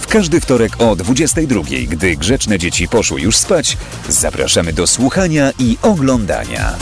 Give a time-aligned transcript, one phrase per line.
[0.00, 3.76] W każdy wtorek o 22, gdy grzeczne dzieci poszły już spać,
[4.08, 6.76] zapraszamy do słuchania i oglądania.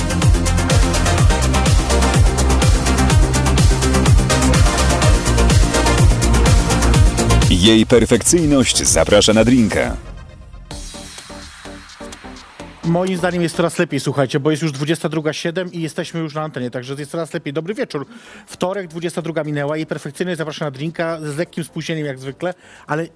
[7.51, 10.12] Jej perfekcyjność zaprasza na drinka.
[12.85, 16.71] Moim zdaniem jest coraz lepiej, słuchajcie, bo jest już 22.07 i jesteśmy już na antenie,
[16.71, 17.53] także jest coraz lepiej.
[17.53, 18.07] Dobry wieczór.
[18.47, 22.55] Wtorek, 22 minęła i perfekcyjnie zapraszam na drinka z lekkim spóźnieniem jak zwykle,
[22.87, 23.07] ale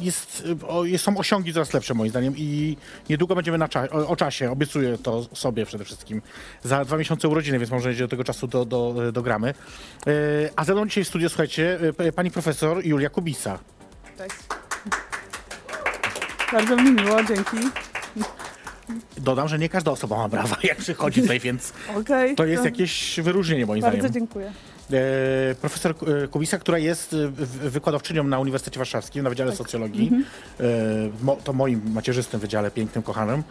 [0.00, 0.44] jest,
[0.84, 2.76] jest, są osiągi coraz lepsze moim zdaniem i
[3.08, 6.22] niedługo będziemy na cza o, o, czasie, obiecuję to sobie przede wszystkim.
[6.62, 8.94] Za dwa miesiące urodziny, więc może do tego czasu do, do.
[10.06, 13.58] Yy, a ze mną dzisiaj w studiu, słuchajcie, yy, pani profesor Julia Kubisa.
[14.18, 14.36] Cześć.
[16.52, 17.56] Bardzo mi miło, dzięki.
[19.16, 22.68] Dodam, że nie każda osoba ma brawa, jak przychodzi tutaj, więc okay, to jest to
[22.68, 24.12] jakieś wyróżnienie moim bardzo zdaniem.
[24.12, 24.52] Bardzo dziękuję.
[24.92, 27.16] E, profesor e, Kubisa, która jest e,
[27.70, 29.58] wykładowczynią na Uniwersytecie Warszawskim na Wydziale tak.
[29.58, 30.24] Socjologii, mm
[31.22, 31.36] -hmm.
[31.44, 33.42] to moim macierzystym wydziale, pięknym, kochanym,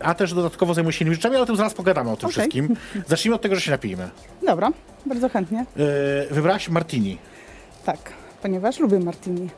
[0.00, 2.32] a też dodatkowo zajmuje się innymi rzeczami, ale o tym zaraz pogadamy o tym okay.
[2.32, 2.76] wszystkim.
[3.06, 4.10] Zacznijmy od tego, że się napijmy.
[4.46, 4.72] Dobra,
[5.06, 5.66] bardzo chętnie.
[6.30, 7.18] Wybrałaś Martini.
[7.84, 9.48] Tak ponieważ lubię martini.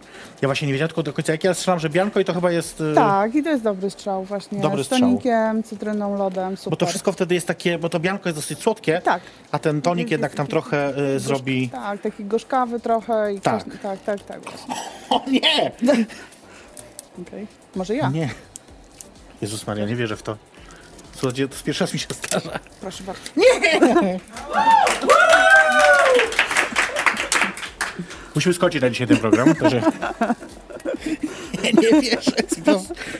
[0.43, 2.51] Ja właśnie nie wiedziałem tylko do końca jak ja strzelam, że bianko i to chyba
[2.51, 2.83] jest...
[2.95, 4.61] Tak, i to jest dobry strzał właśnie.
[4.61, 6.71] Dobry Z tonikiem, cytryną, lodem, super.
[6.71, 9.23] Bo to wszystko wtedy jest takie, bo to bianko jest dosyć słodkie, tak.
[9.53, 11.69] a ten tonik jednak tam trochę y, zrobi...
[11.69, 14.41] Tak, taki gorzkawy trochę i tak, tak, tak, tak.
[14.41, 14.75] Właśnie.
[15.11, 15.67] O nie!
[15.83, 16.07] Okej,
[17.23, 17.47] okay.
[17.77, 18.11] może ja?
[18.11, 18.31] Nie.
[19.41, 20.37] Jezus Maria, nie wierzę w to.
[21.13, 22.59] Słuchajcie, to pierwszy raz mi się zdarza.
[22.81, 23.23] Proszę bardzo.
[23.37, 24.21] Nie!
[28.39, 29.55] Musimy skończyć na dzisiaj ten program.
[29.55, 29.83] To, że...
[31.65, 32.33] nie, nie wierzę.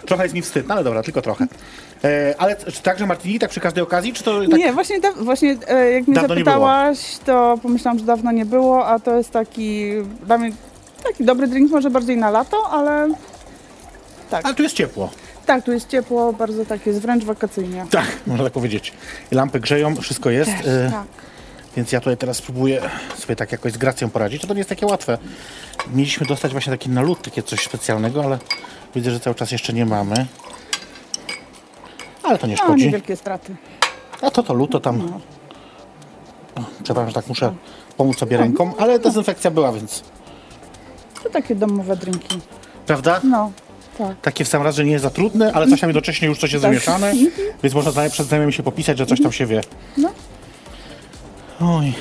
[0.07, 1.47] Trochę jest mi wstyd, no ale dobra, tylko trochę.
[2.05, 4.59] E, ale czy także Martini, tak przy każdej okazji, czy to tak...
[4.59, 8.87] Nie, właśnie, da, właśnie e, jak mnie dawno zapytałaś, to pomyślałam, że dawno nie było,
[8.87, 9.93] a to jest taki
[10.27, 10.53] dla mnie
[11.05, 13.15] taki dobry drink, może bardziej na lato, ale
[14.31, 14.45] tak.
[14.45, 15.11] Ale tu jest ciepło.
[15.47, 17.87] Tak, tu jest ciepło, bardzo tak jest wręcz wakacyjnie.
[17.91, 18.93] Tak, można tak powiedzieć.
[19.33, 20.51] I lampy grzeją, wszystko jest.
[20.51, 20.91] Też, e...
[20.91, 21.28] tak.
[21.79, 22.83] Więc ja tutaj teraz spróbuję
[23.19, 24.43] sobie tak jakoś z gracją poradzić.
[24.43, 25.19] To nie jest takie łatwe.
[25.95, 28.39] Mieliśmy dostać właśnie taki nalód, takie coś specjalnego, ale
[28.95, 30.27] widzę, że cały czas jeszcze nie mamy.
[32.23, 32.73] Ale to nie szkodzi.
[32.73, 33.57] O, niewielkie straty.
[34.23, 34.99] A to to lód, to tam...
[34.99, 35.21] No.
[36.63, 37.55] O, przepraszam, że tak muszę
[37.97, 40.03] pomóc sobie ręką, ale dezynfekcja była, więc...
[41.23, 42.39] To takie domowe drinki.
[42.87, 43.21] Prawda?
[43.25, 43.53] No.
[43.99, 44.21] Tak.
[44.21, 46.63] Takie w sam raz, że nie jest za trudne, ale czasami jednocześnie już coś jest
[46.63, 46.73] tak.
[46.73, 47.13] zamieszane,
[47.63, 49.61] więc można przed znajomym się popisać, że coś tam się wie.
[49.97, 50.11] No.
[51.61, 51.95] Oj.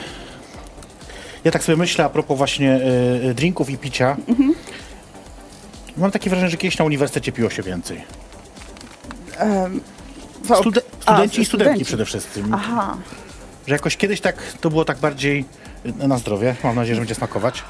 [1.43, 2.79] Ja tak sobie myślę a propos właśnie
[3.29, 4.17] y, drinków i picia.
[4.27, 4.55] Mhm.
[5.97, 8.03] Mam takie wrażenie, że kiedyś na uniwersytecie piło się więcej.
[9.39, 9.81] Um,
[10.43, 12.53] Stude studenci a, i studentki przede wszystkim.
[12.53, 12.97] Aha.
[13.67, 15.45] Że jakoś kiedyś tak to było tak bardziej
[15.95, 16.55] na zdrowie.
[16.63, 17.63] Mam nadzieję, że będzie smakować.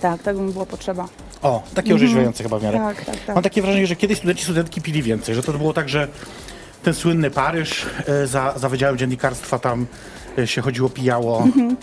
[0.00, 1.08] Tak, tak by było potrzeba.
[1.42, 1.96] O, takie mhm.
[1.96, 2.78] orzeźwiające chyba w miarę.
[2.78, 3.34] Tak, tak, tak.
[3.34, 6.08] Mam takie wrażenie, że kiedyś studenci, studentki pili więcej, że to było tak, że
[6.82, 9.86] ten słynny Paryż e, za, za Wydziałem Dziennikarstwa tam
[10.38, 11.42] e, się chodziło, pijało.
[11.42, 11.76] Mhm.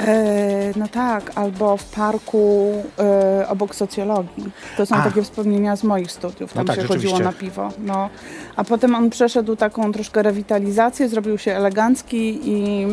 [0.00, 4.50] E, no tak, albo w parku e, obok socjologii.
[4.76, 5.02] To są A.
[5.02, 6.54] takie wspomnienia z moich studiów.
[6.54, 7.72] No tam no się tak, chodziło na piwo.
[7.78, 8.08] No.
[8.56, 12.86] A potem on przeszedł taką troszkę rewitalizację, zrobił się elegancki i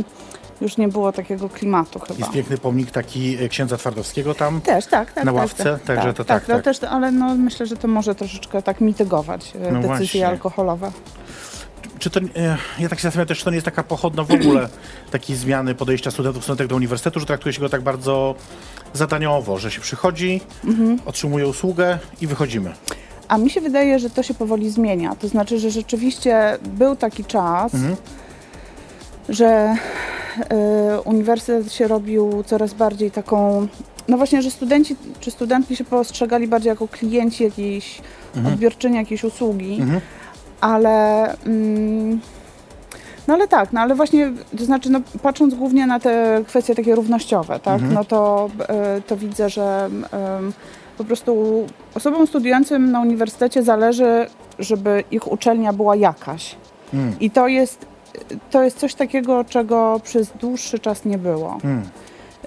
[0.61, 2.19] już nie było takiego klimatu chyba.
[2.19, 4.61] Jest piękny pomnik taki e, księdza Twardowskiego tam.
[4.61, 5.25] Też, tak, tak.
[5.25, 6.45] Na tak, ławce, tak, także tak, to tak.
[6.45, 6.63] tak, tak.
[6.63, 10.27] Też, ale no, myślę, że to może troszeczkę tak mitygować e, no decyzje właśnie.
[10.27, 10.91] alkoholowe.
[11.99, 14.31] Czy to, e, ja tak się zastanawiam też, czy to nie jest taka pochodna w
[14.31, 14.69] ogóle
[15.11, 18.35] takiej zmiany podejścia studentów, studentek do uniwersytetu, że traktuje się go tak bardzo
[18.93, 20.99] zadaniowo, że się przychodzi, mhm.
[21.05, 22.73] otrzymuje usługę i wychodzimy.
[23.27, 25.15] A mi się wydaje, że to się powoli zmienia.
[25.15, 27.95] To znaczy, że rzeczywiście był taki czas, mhm.
[29.29, 29.75] Że
[30.97, 33.67] y, uniwersytet się robił coraz bardziej taką,
[34.07, 38.01] no właśnie, że studenci czy studentki się postrzegali bardziej jako klienci jakiejś,
[38.35, 38.53] mhm.
[38.53, 40.01] odbiorczyni jakiejś usługi, mhm.
[40.61, 41.25] ale...
[41.45, 42.19] Mm,
[43.27, 46.95] no ale tak, no ale właśnie, to znaczy, no, patrząc głównie na te kwestie takie
[46.95, 47.93] równościowe, tak, mhm.
[47.93, 48.49] no to,
[48.97, 49.89] y, to widzę, że
[50.97, 51.65] po prostu
[51.95, 54.27] osobom studiującym na uniwersytecie zależy,
[54.59, 56.55] żeby ich uczelnia była jakaś.
[56.93, 57.19] Mm.
[57.19, 57.85] I to jest
[58.51, 61.57] to jest coś takiego, czego przez dłuższy czas nie było.
[61.61, 61.89] Hmm.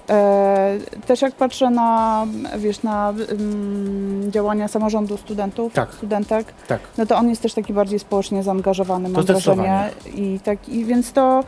[0.09, 0.77] E,
[1.07, 2.25] też jak patrzę na,
[2.57, 5.93] wiesz, na mm, działania samorządu studentów, Tak.
[5.93, 6.79] studentek, Tak.
[6.97, 9.89] no to on jest też taki bardziej społecznie zaangażowany, mam wrażenie.
[10.15, 11.43] I, tak, I więc to...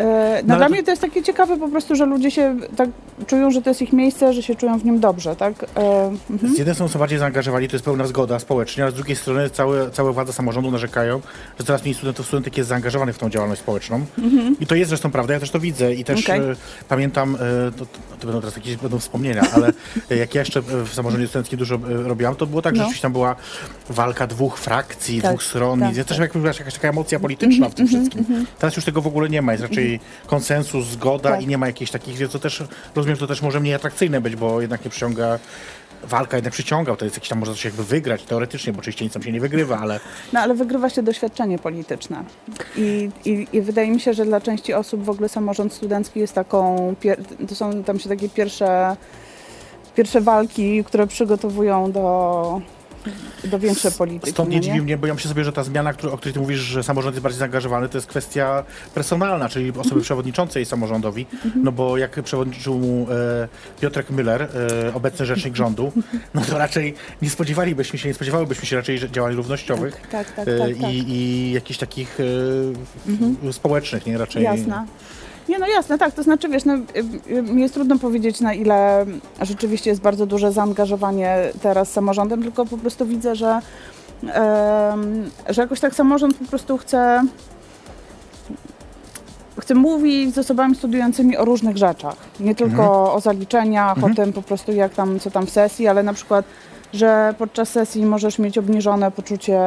[0.00, 2.56] E, no No dla to- mnie to jest takie ciekawe po prostu, że ludzie się
[2.76, 2.88] tak
[3.26, 5.64] czują, że to jest ich miejsce, że się czują w nim dobrze, tak?
[5.76, 6.54] E, mhm.
[6.54, 9.50] Z jednej strony są bardziej zaangażowani, to jest pełna zgoda społecznie, ale z drugiej strony
[9.50, 11.20] całe, całe władze samorządu narzekają,
[11.58, 14.04] że coraz mniej studentów, studentek jest zaangażowanych w tą działalność społeczną.
[14.60, 16.40] I to jest zresztą prawda, ja też to widzę i też Okej.
[16.40, 16.54] e,
[16.88, 17.36] pamiętam,
[17.76, 17.86] to,
[18.20, 19.72] to, będą teraz jakieś będą wspomnienia, ale
[20.20, 22.84] jak ja jeszcze w samorządzie studenckim dużo robiłam, to było tak, że No.
[22.84, 23.36] rzeczywiście tam była
[23.90, 26.34] walka dwóch frakcji, Tak, dwóch stron tak, i jest też tak.
[26.34, 28.24] jak, jakaś, jakaś taka emocja polityczna w tym wszystkim.
[28.58, 29.89] Teraz już tego w ogóle nie ma, jest raczej
[30.26, 31.42] konsensus, zgoda Tak.
[31.42, 32.64] i nie ma jakichś takich, co też,
[32.94, 35.38] rozumiem, że to też może mniej atrakcyjne być, bo jednak nie przyciąga
[36.02, 39.14] walka jednak przyciągał, to jest jakiś tam, można coś jakby wygrać teoretycznie, bo oczywiście nic
[39.14, 40.00] tam się nie wygrywa, ale
[40.32, 42.24] No ale wygrywa się doświadczenie polityczne.
[42.76, 46.34] I, i, I wydaje mi się, że dla części osób w ogóle samorząd studencki jest
[46.34, 46.94] taką,
[47.48, 48.96] to są tam się takie pierwsze,
[49.96, 52.60] pierwsze walki, które przygotowują do,
[53.44, 54.30] do większej polityki.
[54.32, 56.40] stąd no nie dziwi mnie, bo ja myślę sobie, że ta zmiana, o której ty
[56.40, 58.64] mówisz, że samorząd jest bardziej zaangażowany, to jest kwestia
[58.94, 60.02] personalna, czyli osoby Mhm.
[60.02, 61.26] przewodniczącej samorządowi,
[61.56, 63.48] no bo jak przewodniczył mu e,
[63.80, 65.92] Piotrek Müller, e, obecny rzecznik rządu,
[66.34, 70.00] no to raczej nie spodziewalibyśmy się, nie spodziewałybyśmy się raczej działań równościowych.
[70.10, 70.92] Tak, tak, e, tak, tak.
[70.92, 72.18] I, I jakichś takich
[73.48, 74.18] e, społecznych, nie?
[74.18, 74.42] Raczej.
[74.42, 74.86] Jasne.
[75.48, 76.80] Nie, no jasne, tak, to znaczy, wiesz, no, y,
[77.30, 79.06] y, mi jest trudno powiedzieć, na ile
[79.40, 83.60] rzeczywiście jest bardzo duże zaangażowanie teraz samorządem, tylko po prostu widzę, że,
[84.22, 87.22] em, że jakoś tak samorząd po prostu chce,
[89.60, 92.16] chce mówić z osobami studiującymi o różnych rzeczach.
[92.40, 96.02] Nie tylko o zaliczeniach, o tym po prostu jak tam, co tam w sesji, ale
[96.02, 96.44] na przykład,
[96.92, 99.66] że podczas sesji możesz mieć obniżone poczucie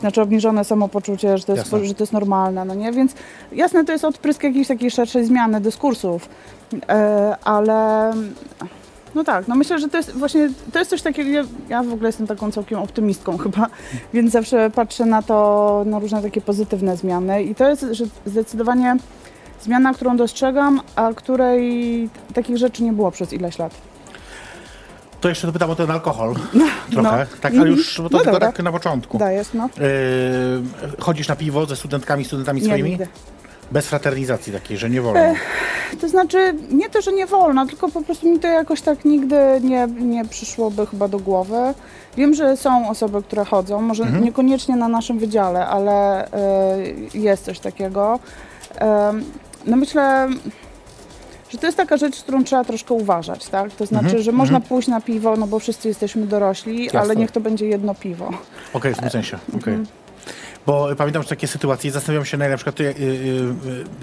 [0.00, 2.92] znaczy obniżone samopoczucie, że to, jest, że to jest normalne, no nie?
[2.92, 3.14] Więc
[3.52, 6.28] jasne, to jest odprysk jakiejś takiej szerszej zmiany dyskursów,
[6.88, 8.12] e, ale
[9.14, 11.92] no tak, no myślę, że to jest właśnie, to jest coś takiego, ja, ja w
[11.92, 13.66] ogóle jestem taką całkiem optymistką chyba,
[14.14, 18.96] więc zawsze patrzę na to, na różne takie pozytywne zmiany i to jest że zdecydowanie
[19.62, 23.74] zmiana, którą dostrzegam, a której takich rzeczy nie było przez ileś lat.
[25.20, 26.34] To jeszcze dopytam o ten alkohol
[26.92, 27.40] trochę, No.
[27.40, 29.18] tak, ale już bo to No tylko tak na początku.
[29.18, 29.64] Dajesz, no?
[29.64, 29.68] E,
[31.02, 32.90] chodzisz na piwo ze studentkami, studentami swoimi?
[32.90, 33.06] nigdy.
[33.72, 35.20] Bez fraternizacji takiej, że nie wolno.
[36.00, 39.36] To znaczy, nie to, że nie wolno, tylko po prostu mi to jakoś tak nigdy
[39.62, 41.56] nie, nie przyszłoby chyba do głowy.
[42.16, 44.24] Wiem, że są osoby, które chodzą, może Mhm.
[44.24, 48.18] niekoniecznie na naszym wydziale, ale y, jest coś takiego.
[49.66, 50.28] No myślę,
[51.50, 53.72] że to jest taka rzecz, którą trzeba troszkę uważać, tak?
[53.72, 57.00] To znaczy, Mhm, że można pójść na piwo, no bo wszyscy jesteśmy dorośli, Jasne.
[57.00, 58.30] ale niech to będzie jedno piwo.
[58.72, 59.38] Okej, w tym sensie.
[59.48, 59.74] okej.
[59.74, 59.86] Mhm.
[60.66, 62.88] Bo pamiętam że takie sytuacje i zastanawiam się na, na przykład y, y,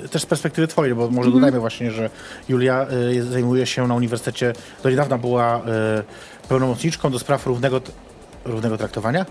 [0.05, 1.15] y, też z perspektywy twojej, bo Mhm.
[1.15, 2.09] może dodajmy właśnie, że
[2.49, 4.53] Julia y, zajmuje się na uniwersytecie,
[4.83, 5.61] do niedawna była y,
[6.49, 7.81] pełnomocniczką do spraw równego,
[8.45, 9.25] równego traktowania?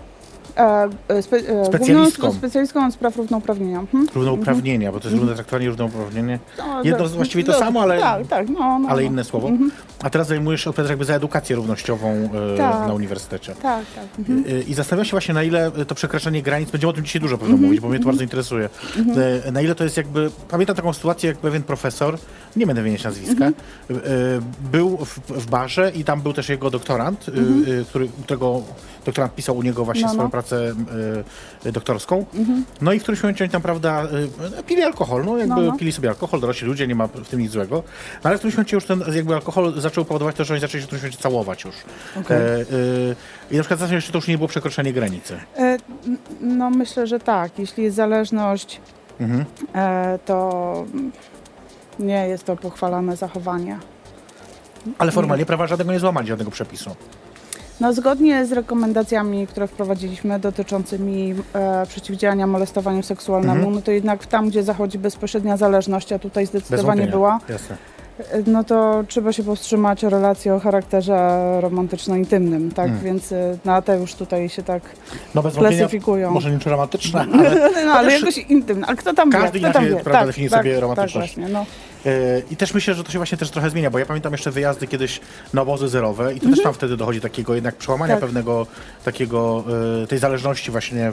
[0.57, 2.21] E, e, spe, e, Specjalistką.
[2.21, 3.79] główną Specjalistką od spraw równouprawnienia.
[3.79, 4.07] Mhm.
[4.15, 7.99] Równouprawnienia, bo to jest równe traktowanie, równouprawnienie, No, Jedno, tak, właściwie to no, samo, ale,
[7.99, 9.09] Tak, tak, no, no, ale no.
[9.09, 9.51] inne słowo.
[10.03, 12.13] A teraz zajmujesz się odpowiadasz jakby za edukację równościową
[12.53, 12.87] y, Tak.
[12.87, 13.55] na uniwersytecie.
[13.61, 14.05] Tak, tak.
[14.19, 14.43] Mhm.
[14.47, 17.37] Y, I zastanawiam się właśnie, na ile to przekraczanie granic, będziemy o tym dzisiaj dużo
[17.37, 18.69] pewno mówić, bo mnie to bardzo interesuje.
[19.51, 22.17] Na ile to jest jakby, pamiętam taką sytuację, jak pewien profesor,
[22.55, 23.51] nie będę wymieniać nazwiska,
[24.71, 27.25] był w, w barze i tam był też jego doktorant,
[27.89, 28.61] który, którego
[29.05, 30.13] doktorant pisał u niego właśnie No, no.
[30.13, 30.73] swoją pracę
[31.65, 32.25] y, doktorską.
[32.81, 34.03] No i w którymś momencie oni tam, prawda,
[34.59, 35.77] y, pili alkohol, no jakby No, no.
[35.77, 37.75] pili sobie alkohol, dorośli ludzie, nie ma w tym nic złego.
[38.23, 40.81] No ale w którymś momencie już ten jakby alkohol zaczął powodować to, że oni zaczęli
[40.81, 41.75] się w którymś momencie całować już.
[42.19, 42.37] Okej.
[42.37, 43.15] E, y,
[43.51, 45.37] I na przykład zastanawiam się, czy to już nie było przekroczenie granicy.
[45.57, 45.77] E,
[46.41, 47.59] no myślę, że tak.
[47.59, 48.81] Jeśli jest zależność,
[49.19, 49.45] Mhm.
[49.75, 50.85] e, to
[51.99, 53.79] nie jest to pochwalane zachowanie.
[54.97, 56.95] Ale formalnie prawa żadnego nie złamali, żadnego przepisu.
[57.79, 63.75] No zgodnie z rekomendacjami, które wprowadziliśmy dotyczącymi e, przeciwdziałania molestowaniu seksualnemu, Mhm.
[63.75, 67.77] no to jednak tam, gdzie zachodzi bezpośrednia zależność, a tutaj zdecydowanie była, Jasne.
[68.47, 71.17] No to trzeba się powstrzymać o relacje o charakterze
[71.61, 72.89] romantyczno-intymnym, tak?
[72.89, 73.03] Mm.
[73.03, 74.81] Więc e, na te już tutaj się tak
[75.35, 76.31] No bez klasyfikują.
[76.31, 78.85] może nie czy romantyczne, ale No, ale też- jakoś intymny.
[78.87, 79.65] A kto tam Każdy wie?
[79.69, 79.95] Kto tam wie?
[79.95, 81.35] prawda, definiuje sobie romantyczność.
[81.35, 81.65] Tak, właśnie, no.
[82.11, 84.51] e, i też myślę, że to się właśnie też trochę zmienia, bo ja pamiętam jeszcze
[84.51, 85.19] wyjazdy kiedyś
[85.53, 88.21] na obozy zerowe i to też tam wtedy dochodzi takiego jednak przełamania Mhm.
[88.21, 88.27] Tak.
[88.29, 88.67] pewnego
[89.05, 89.63] takiego,
[90.03, 91.11] e, tej zależności właśnie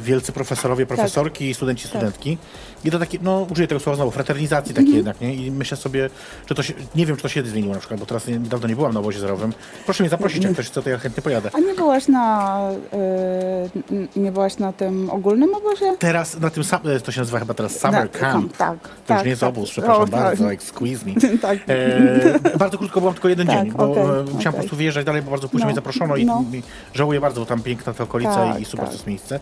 [0.00, 1.90] wielcy profesorowie, profesorki i studenci, Tak.
[1.90, 2.38] studentki.
[2.86, 4.96] I to takie, no użyję tego słowa znowu, fraternizacji takiej Mhm.
[4.96, 5.34] jednak, nie?
[5.34, 6.10] I myślę sobie,
[6.46, 8.68] czy to się, nie wiem, czy to się zmieniło na przykład, bo teraz nie- niedawno
[8.68, 9.52] nie byłam na obozie zerowym.
[9.84, 11.50] Proszę mnie zaprosić, jak ktoś chce, to ja chętnie pojadę.
[11.52, 15.96] A nie byłaś na, y, n- nie byłaś na tym ogólnym obozie?
[15.98, 16.62] Teraz na tym,
[17.04, 18.56] to się nazywa chyba teraz Summer Camp.
[18.56, 19.16] Tak, To tak.
[19.18, 19.50] już nie jest tak.
[19.50, 20.10] obóz, przepraszam O, tak.
[20.20, 21.12] bardzo, excuse me.
[21.42, 21.58] Tak.
[21.68, 24.44] E, bardzo krótko byłam tylko jeden Tak, dzień, bo e, musiałam okej.
[24.44, 26.44] po prostu wyjeżdżać dalej, bo bardzo późno No, mnie zaproszono i, no.
[26.52, 26.62] i
[26.94, 28.88] żałuję bardzo, bo tam piękna ta okolica Tak, i super tak.
[28.88, 29.40] to jest miejsce.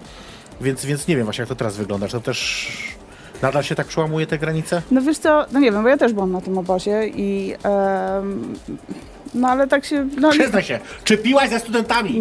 [0.61, 2.69] Więc, więc nie wiem właśnie jak to teraz wygląda, czy to też
[3.43, 4.83] nadal się tak przełamuje te granice?
[4.91, 8.55] No wiesz co, no nie wiem, bo ja też byłam na tym obozie i em,
[9.35, 12.21] no ale tak się, no Przyznaj się, czy piłaś ze studentami?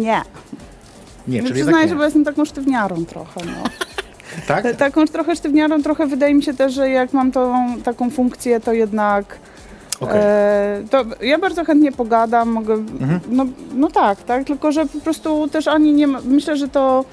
[1.28, 2.04] Nie, Nie czyli przyznaję jednak się, bo nie.
[2.04, 3.64] jestem taką sztywniarą trochę, no.
[4.48, 4.76] Tak?
[4.76, 7.54] Taką trochę sztywniarą, trochę wydaje mi się też, że jak mam tą
[7.84, 9.24] taką funkcję, to jednak
[10.00, 10.16] Okej.
[10.20, 13.20] e, to ja bardzo chętnie pogadam, mogę, Mhm.
[13.30, 17.04] no, no tak, tak, tylko że po prostu też ani nie ma, myślę, że to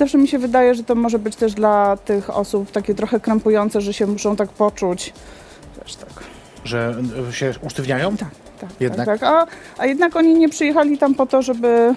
[0.00, 3.80] zawsze mi się wydaje, że to może być też dla tych osób takie trochę krępujące,
[3.80, 5.12] że się muszą tak poczuć,
[5.78, 6.10] wiesz, tak.
[6.64, 6.94] Że
[7.28, 8.16] e, się usztywniają?
[8.16, 8.28] Tak,
[8.60, 9.06] tak, Jednak?
[9.06, 9.48] tak, tak.
[9.78, 11.94] A, a jednak oni nie przyjechali tam po to, żeby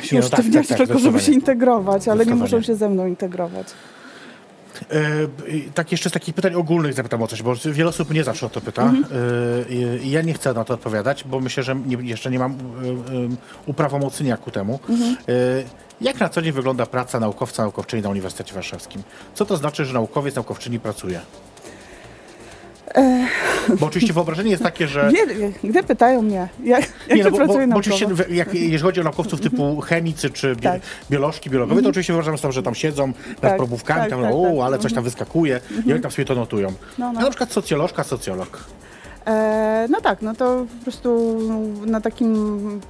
[0.00, 2.74] się Nie, no tak, usztywniać, tak, tak, tylko żeby się integrować, ale nie muszą się
[2.74, 3.66] ze mną integrować.
[4.90, 4.96] E,
[5.74, 8.48] tak jeszcze z takich pytań ogólnych zapytam o coś, bo wiele osób mnie zawsze o
[8.50, 9.04] to pyta Mhm.
[9.04, 9.72] e,
[10.04, 12.56] i- ja nie chcę na to odpowiadać, bo myślę, że nie, jeszcze nie mam e,
[13.66, 14.80] uprawomocnienia ku temu.
[14.88, 15.16] Mhm.
[16.00, 19.02] Jak na co dzień wygląda praca naukowca, naukowczyni na Uniwersytecie Warszawskim?
[19.34, 21.20] Co to znaczy, że naukowiec, naukowczyni pracuje?
[23.80, 25.12] Bo oczywiście wyobrażenie jest takie, że...
[25.64, 29.04] Gdy pytają mnie, jak, jak Nie, no, bo, bo, bo oczywiście, jak, jeżeli chodzi o
[29.04, 30.80] naukowców typu chemicy czy bi Tak.
[31.10, 34.32] biolożki, biologowie, to oczywiście wyobrażam sobie, że tam siedzą nad Tak, probówkami, tak, tam, tak,
[34.34, 34.66] o, tak.
[34.66, 36.72] ale coś tam wyskakuje i oni tam sobie to notują.
[36.98, 37.20] No, no.
[37.20, 38.64] A na przykład socjolożka, socjolog.
[39.26, 41.38] E, no tak, no to po prostu
[41.86, 42.80] na takim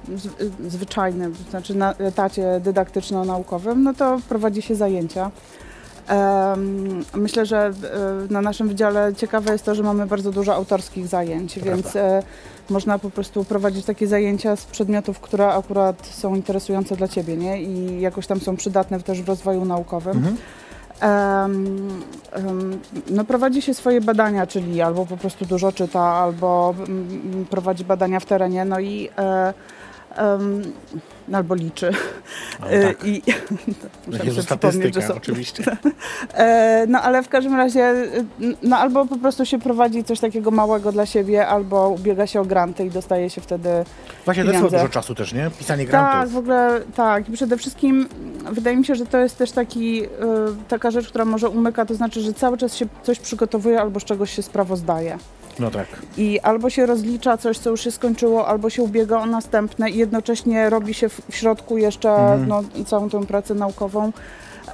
[0.67, 5.31] zwyczajnym, znaczy na etacie dydaktyczno-naukowym, no to prowadzi się zajęcia.
[7.13, 7.71] Myślę, że e,
[8.29, 11.99] na naszym wydziale ciekawe jest to, że mamy bardzo dużo autorskich zajęć, To więc prawda.
[11.99, 12.23] e,
[12.69, 17.61] można po prostu prowadzić takie zajęcia z przedmiotów, które akurat są interesujące dla Ciebie, nie?
[17.63, 20.17] I jakoś tam są przydatne też w rozwoju naukowym.
[20.17, 20.37] Mhm.
[23.09, 28.19] No prowadzi się swoje badania, czyli albo po prostu dużo czyta, albo mm, prowadzi badania
[28.19, 29.53] w terenie, no i e,
[31.33, 31.91] albo liczy.
[32.63, 33.05] O, E, tak.
[33.07, 33.21] I
[34.07, 35.63] muszę Jezu, statystyka, że są- oczywiście.
[36.33, 38.05] E, no ale w każdym razie, e,
[38.63, 42.45] no albo po prostu się prowadzi coś takiego małego dla siebie, albo ubiega się o
[42.45, 43.69] granty i dostaje się wtedy
[44.25, 45.51] Właśnie to jest dużo czasu też, nie?
[45.59, 46.33] Pisanie tak, grantów.
[46.33, 47.29] w ogóle tak.
[47.29, 48.07] I przede wszystkim
[48.51, 50.07] wydaje mi się, że to jest też taki, y,
[50.67, 54.03] taka rzecz, która może umyka, to znaczy, że cały czas się coś przygotowuje albo z
[54.03, 55.17] czegoś się sprawozdaje.
[55.59, 55.87] No tak.
[56.17, 59.97] I albo się rozlicza coś, co już się skończyło, albo się ubiega o następne i
[59.97, 62.47] jednocześnie robi się w, w środku jeszcze Mhm.
[62.47, 64.11] no, całą tę pracę naukową.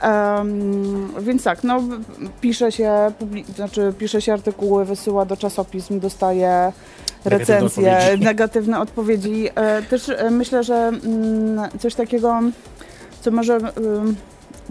[0.02, 1.82] Em, więc tak, no
[2.42, 3.12] pisze się,
[3.56, 6.72] znaczy pisze się artykuły, wysyła do czasopism, dostaje
[7.26, 8.24] Negatywne recenzje, odpowiedzi.
[8.26, 9.50] negatywne odpowiedzi.
[9.56, 12.40] E, Też e, myślę, że mm, coś takiego,
[13.22, 14.16] co może, ym,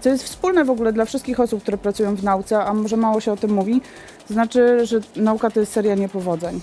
[0.02, 3.20] co jest wspólne w ogóle dla wszystkich osób, które pracują w nauce, a może mało
[3.20, 3.80] się o tym mówi,
[4.28, 6.60] to znaczy, że nauka to jest seria niepowodzeń.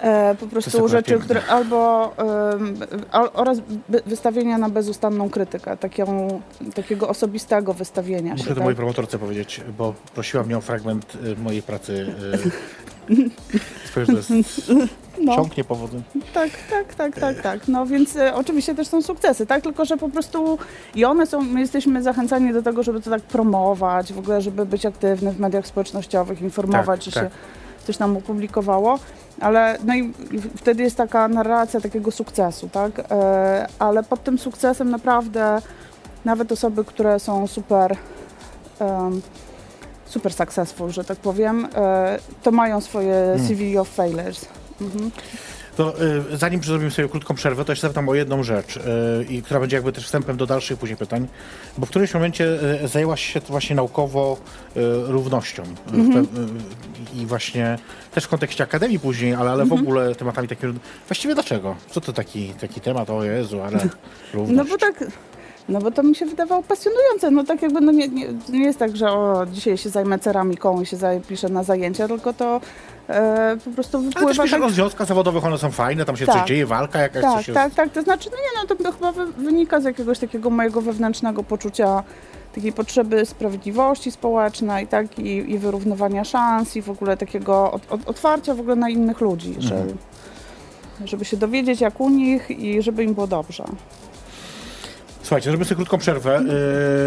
[0.00, 1.24] E, po prostu rzeczy, piękne.
[1.24, 2.12] które albo
[3.12, 3.58] a- oraz
[4.06, 6.12] wystawienia na bezustanną krytykę, takiego,
[6.74, 8.48] takiego osobistego wystawienia Muszę się.
[8.48, 8.64] to tak?
[8.64, 11.92] mojej promotorce powiedzieć, bo prosiła mnie o fragment y, mojej pracy.
[11.92, 12.50] Y,
[13.90, 14.30] Spojrzę, to jest
[15.24, 15.36] No.
[15.36, 16.02] ciąg niepowodzeń.
[16.34, 17.68] Tak, tak, tak, tak, tak.
[17.68, 19.62] No więc e, oczywiście też są sukcesy, tak?
[19.62, 20.58] Tylko, że po prostu
[20.94, 24.66] i one są, my jesteśmy zachęcani do tego, żeby to tak promować, w ogóle, żeby
[24.66, 27.24] być aktywny w mediach społecznościowych, informować, Tak, że tak.
[27.24, 27.30] się
[27.86, 28.98] coś tam opublikowało.
[29.40, 30.12] Ale no i
[30.56, 32.92] wtedy jest taka narracja takiego sukcesu, tak?
[33.10, 35.62] E, ale pod tym sukcesem naprawdę
[36.24, 37.96] nawet osoby, które są super
[38.78, 39.20] em,
[40.10, 43.48] super successful, że tak powiem, e, to mają swoje Hmm.
[43.48, 44.46] CV of failures.
[44.80, 45.10] Mhm.
[45.76, 46.02] To
[46.32, 48.80] y, zanim zrobimy sobie krótką przerwę, to jeszcze zapytam o jedną rzecz, y,
[49.28, 51.28] i która będzie jakby też wstępem do dalszych później pytań,
[51.78, 52.44] bo w którymś momencie
[52.84, 54.36] y, zajęłaś się właśnie naukowo
[55.06, 57.78] równością y, i właśnie
[58.12, 60.74] też w kontekście akademii później, ale, ale w ogóle tematami takimi.
[61.08, 61.76] Właściwie dlaczego?
[61.90, 63.10] Co to taki, taki temat?
[63.10, 63.78] O Jezu, ale
[64.34, 64.56] równość.
[64.58, 65.04] No bo tak,
[65.70, 67.30] no bo to mi się wydawało pasjonujące.
[67.30, 70.80] No tak jakby, no nie, nie, nie jest tak, że o, dzisiaj się zajmę ceramiką
[70.80, 72.60] i się zapiszę na zajęcia, tylko to
[73.08, 74.62] e, po prostu Ale też wypływa tak...
[74.62, 76.34] o związkach zawodowych, one są fajne, tam się Tak.
[76.38, 77.54] coś dzieje, walka jakaś, Tak, coś jest.
[77.60, 77.92] tak, tak.
[77.92, 82.02] To znaczy, no nie no, to chyba wy, wynika z jakiegoś takiego mojego wewnętrznego poczucia
[82.54, 88.08] takiej potrzeby sprawiedliwości społecznej, tak, i, i wyrównywania szans i w ogóle takiego od, od,
[88.08, 89.96] otwarcia w ogóle na innych ludzi, Mhm.
[91.04, 93.64] żeby się dowiedzieć jak u nich i żeby im było dobrze.
[95.22, 96.42] Słuchajcie, zrobimy sobie krótką przerwę.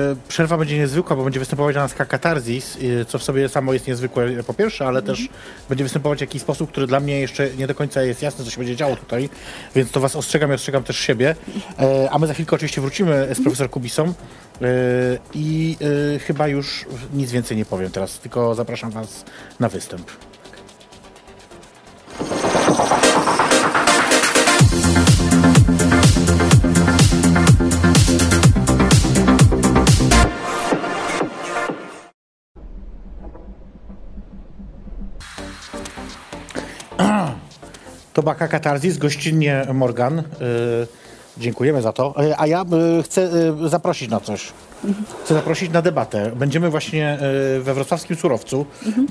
[0.09, 3.73] Yy, przerwa będzie niezwykła, bo będzie występować na nas katarzis, yy, co w sobie samo
[3.73, 5.29] jest niezwykłe po pierwsze, ale też
[5.69, 8.51] będzie występować w jakiś sposób, który dla mnie jeszcze nie do końca jest jasny, co
[8.51, 9.29] się będzie działo tutaj,
[9.75, 11.35] więc to was ostrzegam i ostrzegam też siebie.
[11.79, 14.67] Yy, a my za chwilkę oczywiście wrócimy z profesor Kubisą yy,
[15.33, 15.77] i
[16.13, 19.25] yy, chyba już nic więcej nie powiem teraz, tylko zapraszam was
[19.59, 20.11] na występ.
[38.13, 40.19] To Baka Katarzis, gościnnie Morgan.
[40.19, 40.23] Y,
[41.37, 42.23] dziękujemy za to.
[42.23, 42.65] Y, a ja
[42.99, 43.29] y, chcę
[43.69, 44.51] zaprosić na coś.
[45.23, 46.31] Chcę zaprosić na debatę.
[46.35, 47.19] Będziemy właśnie
[47.61, 48.65] we wrocławskim Surowcu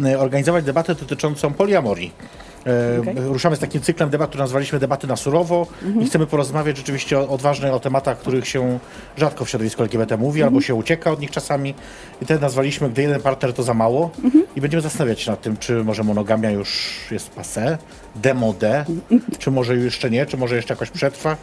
[0.07, 2.13] y, organizować debatę dotyczącą poliamorii.
[2.67, 3.15] Y, Okej.
[3.17, 5.67] Ruszamy z takim cyklem debat, który nazwaliśmy Debaty na surowo
[6.01, 8.79] i chcemy porozmawiać rzeczywiście o- odważnie o tematach, których się
[9.17, 11.75] rzadko w środowisku LGBT mówi, albo się ucieka od nich czasami.
[12.23, 14.11] I te nazwaliśmy Gdy jeden partner to za mało
[14.57, 17.77] i będziemy zastanawiać się nad tym, czy może monogamia już jest passé,
[18.17, 18.85] demode,
[19.39, 21.37] czy może jeszcze nie, czy może jeszcze jakoś przetrwa.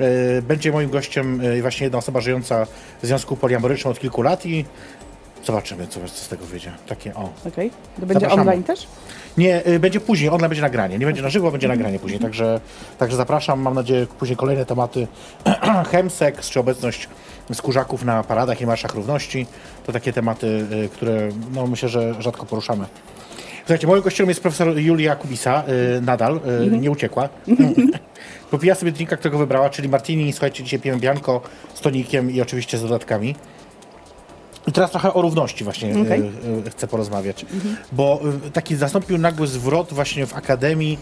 [0.00, 2.66] E, Będzie moim gościem e, właśnie jedna osoba żyjąca
[3.02, 4.64] w związku poliamorycznym od kilku lat i
[5.46, 6.72] zobaczymy, co, co z tego wyjdzie.
[6.86, 7.30] Takie o.
[7.46, 7.70] Okej.
[8.00, 8.40] To będzie Zapraszamy.
[8.40, 8.86] online też?
[9.38, 10.98] Nie, y, będzie później, online będzie nagranie.
[10.98, 12.20] Nie będzie na żywo, będzie nagranie później.
[12.20, 12.60] Także,
[12.98, 13.60] także zapraszam.
[13.60, 15.06] Mam nadzieję, później kolejne tematy.
[15.90, 17.08] Chemseks, czy obecność
[17.52, 19.46] skórzaków na paradach i marszach równości.
[19.86, 22.84] To takie tematy, y, które no, myślę, że rzadko poruszamy.
[23.58, 25.62] Słuchajcie, moim gościem jest profesor Julia Kubisa,
[25.98, 27.28] y, nadal, y, nie uciekła.
[28.50, 30.32] Popija sobie drinka, którego wybrała, czyli martini.
[30.32, 31.40] Słuchajcie, dzisiaj pijemy bianko
[31.74, 33.34] z tonikiem i oczywiście z dodatkami.
[34.66, 36.20] I teraz trochę o równości właśnie Okej.
[36.20, 37.46] y, y, chcę porozmawiać,
[37.92, 40.98] bo y, taki nastąpił nagły zwrot właśnie w Akademii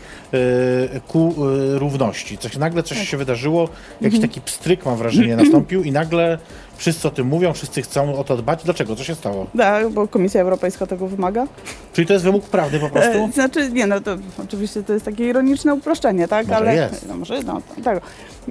[1.08, 1.34] ku
[1.74, 2.38] równości.
[2.38, 3.68] Coś, nagle coś się wydarzyło,
[4.00, 6.38] jakiś taki pstryk mam wrażenie nastąpił i nagle
[6.76, 8.64] wszyscy o tym mówią, wszyscy chcą o to dbać.
[8.64, 8.96] Dlaczego?
[8.96, 9.46] Co się stało?
[9.58, 11.46] Tak, bo Komisja Europejska tego wymaga.
[11.92, 13.24] Czyli to jest wymóg prawny po prostu?
[13.24, 16.46] E, znaczy, nie no, to oczywiście to jest takie ironiczne uproszczenie, tak?
[16.46, 17.08] Może Ale jest.
[17.08, 18.00] No, może, no, tak.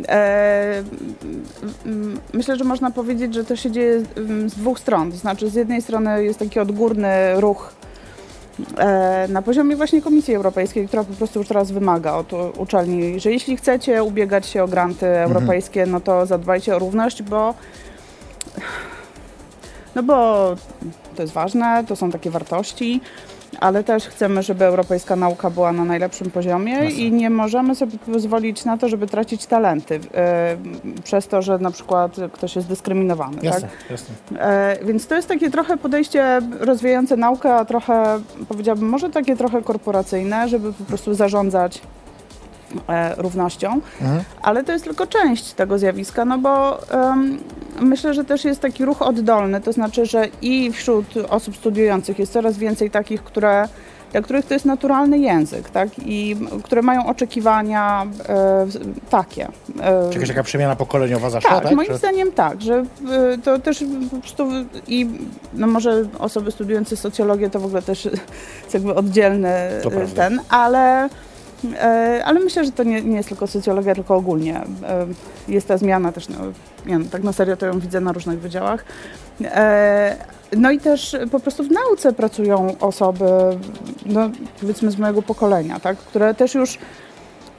[0.08, 0.84] E,
[2.34, 4.04] myślę, że można powiedzieć, że to się dzieje
[4.46, 5.12] z dwóch stron.
[5.12, 7.74] To znaczy, z jednej strony jest taki odgórny ruch
[8.78, 13.32] e, na poziomie właśnie Komisji Europejskiej, która po prostu już teraz wymaga od uczelni, że
[13.32, 17.54] jeśli chcecie ubiegać się o granty europejskie, no to zadbajcie o równość, bo
[19.96, 20.46] no bo
[21.16, 23.02] to jest ważne, to są takie wartości,
[23.60, 26.92] ale też chcemy, żeby europejska nauka była na najlepszym poziomie Jasne.
[26.92, 30.58] i nie możemy sobie pozwolić na to, żeby tracić talenty e,
[31.04, 33.38] przez to, że na przykład ktoś jest dyskryminowany.
[33.42, 33.90] Jasne, Tak?
[33.90, 34.16] jasne.
[34.40, 39.62] E, więc to jest takie trochę podejście rozwijające naukę, a trochę powiedziałabym może takie trochę
[39.62, 41.82] korporacyjne, żeby po prostu zarządzać
[43.18, 43.82] równością.
[44.02, 44.24] Mhm.
[44.42, 47.38] Ale to jest tylko część tego zjawiska, no bo em,
[47.82, 52.34] myślę, że też jest taki ruch oddolny, to znaczy, że i wśród osób studiujących jest
[52.34, 53.68] coraz więcej takich, które,
[54.12, 55.90] dla których to jest naturalny język, tak?
[56.06, 58.68] I które mają oczekiwania e,
[59.10, 59.48] takie.
[59.82, 61.76] E, Czy jakaś taka przemiana pokoleniowa zaszła, tak, tak?
[61.76, 62.84] moim Czy- zdaniem tak, że
[63.34, 64.48] y, to też po prostu
[64.88, 65.08] i
[65.54, 70.16] no może osoby studiujące socjologię to w ogóle też jest jakby oddzielny prawda.
[70.16, 71.10] ten, ale,
[72.26, 74.62] ale myślę, że to nie, nie jest tylko socjologia, tylko ogólnie.
[75.48, 76.38] Y, Jest ta zmiana też, no,
[76.86, 78.86] nie wiem, tak na serio to ją widzę na różnych wydziałach.
[79.44, 80.16] E,
[80.58, 83.26] No i też po prostu w nauce pracują osoby,
[84.06, 84.30] no,
[84.62, 86.78] powiedzmy z mojego pokolenia, tak, które też już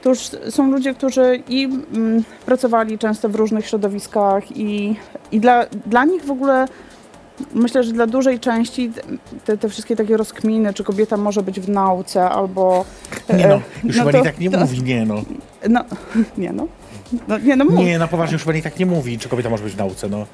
[0.03, 0.19] to już
[0.51, 4.97] są ludzie, którzy i mm, pracowali często w różnych środowiskach i,
[5.33, 6.69] i dla, dla nich w ogóle
[7.55, 8.91] myślę, że dla dużej części
[9.45, 12.85] te, te wszystkie takie rozkminy, czy kobieta może być w nauce albo...
[13.37, 15.23] Nie no, e, już no nikt tak nie to- mówi, nie no.
[15.69, 15.85] No,
[16.39, 16.67] nie no.
[17.29, 17.75] No, nie no, mów.
[17.75, 20.27] Nie, na poważnie już nikt tak nie mówi, czy kobieta może być w nauce, no.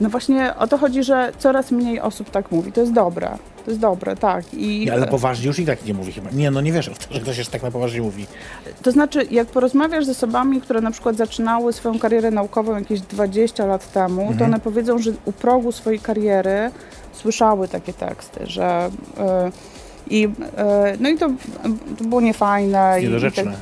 [0.00, 2.72] No właśnie o to chodzi, że coraz mniej osób tak mówi.
[2.72, 3.30] To jest dobre.
[3.64, 4.54] To jest dobre, tak.
[4.54, 6.30] I, Nie, ale poważnie już i tak nie mówi chyba.
[6.30, 8.26] Nie, no nie wierzę w to, że ktoś jeszcze tak na poważnie mówi.
[8.82, 13.66] To znaczy, jak porozmawiasz z osobami, które na przykład zaczynały swoją karierę naukową jakieś 20
[13.66, 14.38] lat temu, Mhm.
[14.38, 16.70] to one powiedzą, że u progu swojej kariery
[17.12, 18.90] słyszały takie teksty, że
[19.48, 19.52] y,
[20.10, 20.30] i, y,
[21.00, 21.28] no i to,
[21.98, 22.96] to było niefajne.
[22.98, 23.44] i- i Niedorzeczne.
[23.44, 23.52] tak-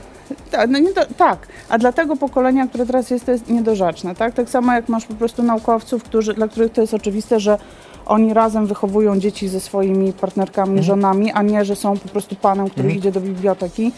[0.51, 4.15] tak, no nie do, tak, a dla tego pokolenia, które teraz jest, to jest niedorzeczne,
[4.15, 4.35] tak?
[4.35, 7.59] Tak samo jak masz po prostu naukowców, którzy, dla których to jest oczywiste, że
[8.07, 12.67] oni razem wychowują dzieci ze swoimi partnerkami, żonami, a nie, że są po prostu panem,
[12.71, 12.99] który Mhm.
[12.99, 13.93] idzie do biblioteki.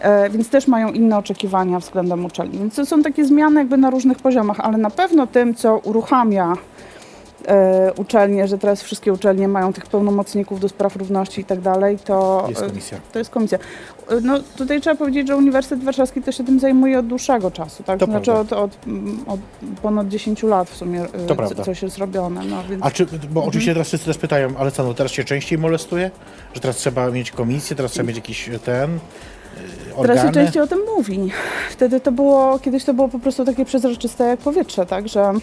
[0.00, 2.58] E, więc też mają inne oczekiwania względem uczelni.
[2.58, 6.56] Więc to są takie zmiany jakby na różnych poziomach, ale na pewno tym, co uruchamia
[7.96, 12.44] uczelnie, że teraz wszystkie uczelnie mają tych pełnomocników do spraw równości i tak dalej, to
[12.48, 12.98] Jest e, komisja.
[13.12, 13.58] to jest komisja.
[14.10, 17.82] E, No tutaj trzeba powiedzieć, że Uniwersytet Warszawski też się tym zajmuje od dłuższego czasu,
[17.82, 17.98] tak?
[18.00, 18.70] To znaczy od, od,
[19.26, 19.40] od
[19.82, 22.82] ponad 10 lat w sumie e, To co, coś jest robione, no więc...
[22.84, 23.48] A czy, bo Mhm.
[23.48, 26.10] oczywiście teraz wszyscy też pytają, ale co, no teraz się częściej molestuje?
[26.54, 28.98] Że teraz trzeba mieć komisję, teraz trzeba mieć jakiś e, ten, e,
[30.02, 30.32] Teraz się organy?
[30.32, 31.30] częściej o tym mówi.
[31.70, 35.34] Wtedy to było, kiedyś to było po prostu takie przezroczyste jak powietrze, tak, że e,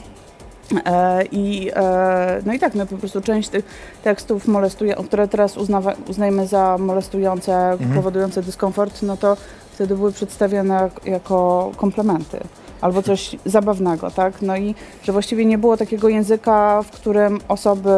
[1.31, 3.65] i, e, no i tak, no po prostu część tych
[4.03, 7.93] tekstów molestuje, które teraz uznawa, uznajemy za molestujące, Mhm.
[7.93, 9.37] powodujące dyskomfort, no to
[9.73, 12.39] wtedy były przedstawione jak- jako komplementy
[12.81, 14.41] albo coś zabawnego, tak?
[14.41, 17.89] No i że właściwie nie było takiego języka, w którym osoby,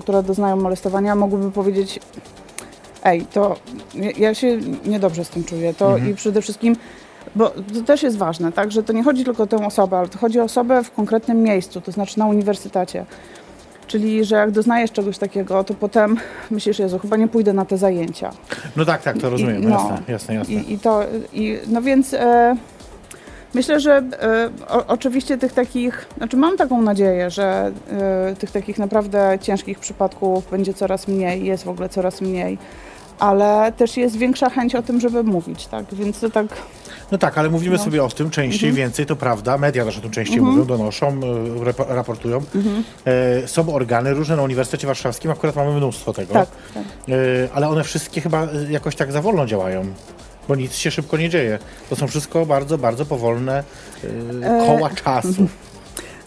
[0.00, 2.00] które doznają molestowania, mogłyby powiedzieć
[3.04, 3.56] ej, to
[3.94, 5.74] ja- ja się niedobrze z tym czuję.
[5.74, 6.10] To Mhm.
[6.10, 6.76] i przede wszystkim,
[7.34, 10.08] bo to też jest ważne, tak, że to nie chodzi tylko o tę osobę, ale
[10.08, 13.06] to chodzi o osobę w konkretnym miejscu, to znaczy na uniwersytecie.
[13.86, 16.16] Czyli, że jak doznajesz czegoś takiego, to potem
[16.50, 18.30] myślisz, Jezu, chyba nie pójdę na te zajęcia.
[18.76, 19.70] No tak, tak, to rozumiem, I- no.
[19.70, 20.54] jasne, jasne, jasne.
[20.54, 22.56] I, i to, i, no więc e,
[23.54, 27.72] myślę, że e, o, oczywiście tych takich, znaczy mam taką nadzieję, że
[28.30, 32.58] e, tych takich naprawdę ciężkich przypadków będzie coraz mniej, jest w ogóle coraz mniej,
[33.18, 36.46] ale też jest większa chęć o tym, żeby mówić, tak, więc to tak,
[37.12, 37.82] No tak, ale mówimy No.
[37.82, 38.76] sobie o tym częściej, Mhm.
[38.76, 39.58] więcej, to prawda.
[39.58, 40.54] Media też o tym częściej Mhm.
[40.56, 42.36] mówią, donoszą, e, rap- raportują.
[42.54, 42.84] mhm,
[43.42, 46.32] E, są organy różne na Uniwersytecie Warszawskim, akurat mamy mnóstwo tego.
[46.34, 46.82] tak, tak.
[47.08, 47.12] E,
[47.54, 49.84] ale one wszystkie chyba e, jakoś tak za wolno działają.
[50.48, 51.58] Bo nic się szybko nie dzieje.
[51.90, 53.64] To są wszystko bardzo, bardzo powolne
[54.42, 55.46] e, E, koła czasu.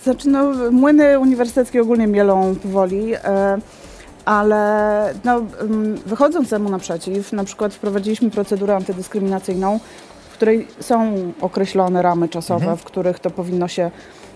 [0.04, 3.58] Znaczy, no, młyny uniwersyteckie ogólnie mielą powoli, e,
[4.28, 9.80] ale no, mm, wychodząc temu naprzeciw, na przykład wprowadziliśmy procedurę antydyskryminacyjną,
[10.30, 12.78] w której są określone ramy czasowe, Mhm.
[12.78, 13.92] w których to powinno się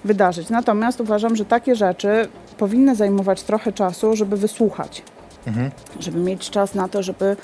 [0.06, 0.50] wydarzyć.
[0.50, 2.28] Natomiast uważam, że takie rzeczy
[2.58, 5.04] powinny zajmować trochę czasu, żeby wysłuchać
[5.48, 5.72] Mhm.
[6.00, 7.36] żeby mieć czas na to, żeby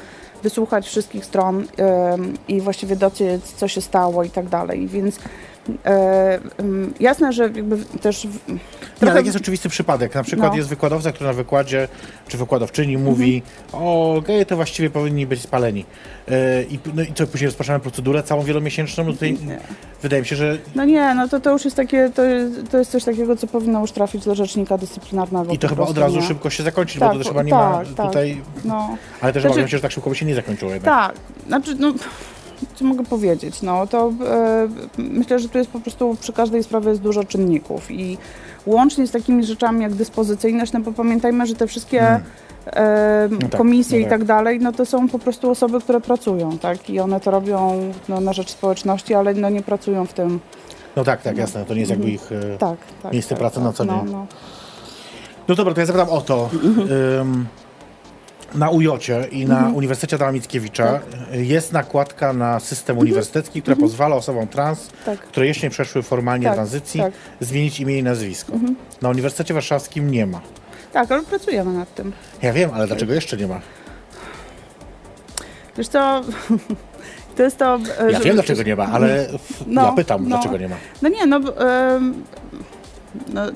[0.44, 4.88] wysłuchać wszystkich stron em, i właściwie dociec, co się stało i tak dalej.
[4.88, 5.20] Więc
[7.00, 8.28] jasne, że jakby też
[9.00, 10.16] trochę- ale jest oczywisty przypadek.
[10.16, 10.58] Na przykład No.
[10.58, 11.88] jest wykładowca, który na wykładzie,
[12.28, 13.42] czy wykładowczyni mówi,
[13.74, 15.86] o, geje to właściwie powinni być spaleni.
[16.32, 19.04] E, i, no i co, później rozpoczynamy procedurę całą wielomiesięczną.
[19.04, 19.60] No tutaj Nie.
[20.02, 22.78] wydaje mi się, że No nie, no to, to już jest takie, to jest, to
[22.78, 25.54] jest coś takiego, co powinno już trafić do rzecznika dyscyplinarnego.
[25.54, 26.22] i to chyba od razu nie?
[26.28, 28.06] szybko się zakończyć, Tak, bo to też chyba nie ma tak, tak.
[28.08, 28.42] tutaj...
[28.66, 30.96] No, Ale też Znaczy- obawiam się, że tak szybko by się nie zakończyło jednak.
[31.08, 31.16] tak,
[31.48, 31.94] znaczy, no,
[32.76, 34.68] co mogę powiedzieć, no to e,
[34.98, 38.18] myślę, że tu jest po prostu przy każdej sprawie jest dużo czynników i
[38.66, 42.22] łącznie z takimi rzeczami jak dyspozycyjność, no bo pamiętajmy, że te wszystkie Mm.
[42.66, 44.20] e, No tak, komisje no i tak.
[44.20, 47.92] tak dalej, no to są po prostu osoby, które pracują, tak, i one to robią
[48.10, 50.40] no, na rzecz społeczności, ale no nie pracują w tym,
[50.96, 51.66] No tak, tak, jasne.
[51.66, 52.32] To nie jest jakby ich...
[52.32, 53.14] e, tak, tak.
[53.14, 54.12] Miejsce tak, pracy na co no, dzień.
[54.12, 54.28] no.
[55.48, 56.50] No dobra, to ja zapytam o to.
[56.54, 56.88] Mhm.
[58.58, 58.88] Na UJ
[59.32, 61.02] i na Uniwersytecie Adama Mickiewicza Tak.
[61.32, 65.20] jest nakładka na system uniwersytecki, która pozwala osobom trans, Tak.
[65.20, 67.14] które jeszcze nie przeszły formalnie Tak, tranzycji, tak.
[67.40, 68.54] zmienić imię i nazwisko.
[69.02, 70.42] Na Uniwersytecie Warszawskim nie ma.
[70.94, 72.12] tak, ale pracujemy nad tym.
[72.42, 73.60] Ja wiem, ale dlaczego jeszcze nie ma?
[75.78, 76.22] Wiesz co,
[77.38, 77.80] to jest to...
[78.00, 79.28] e, Ja wiem, dlaczego nie ma, ale
[79.68, 80.28] No, ja pytam, no.
[80.30, 80.76] dlaczego nie ma.
[81.02, 81.40] No nie, no,
[83.34, 83.52] no e,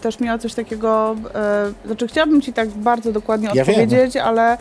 [0.00, 3.60] też miała coś takiego, e, znaczy chciałabym Ci tak bardzo dokładnie Ja wiem.
[3.62, 4.58] odpowiedzieć, ale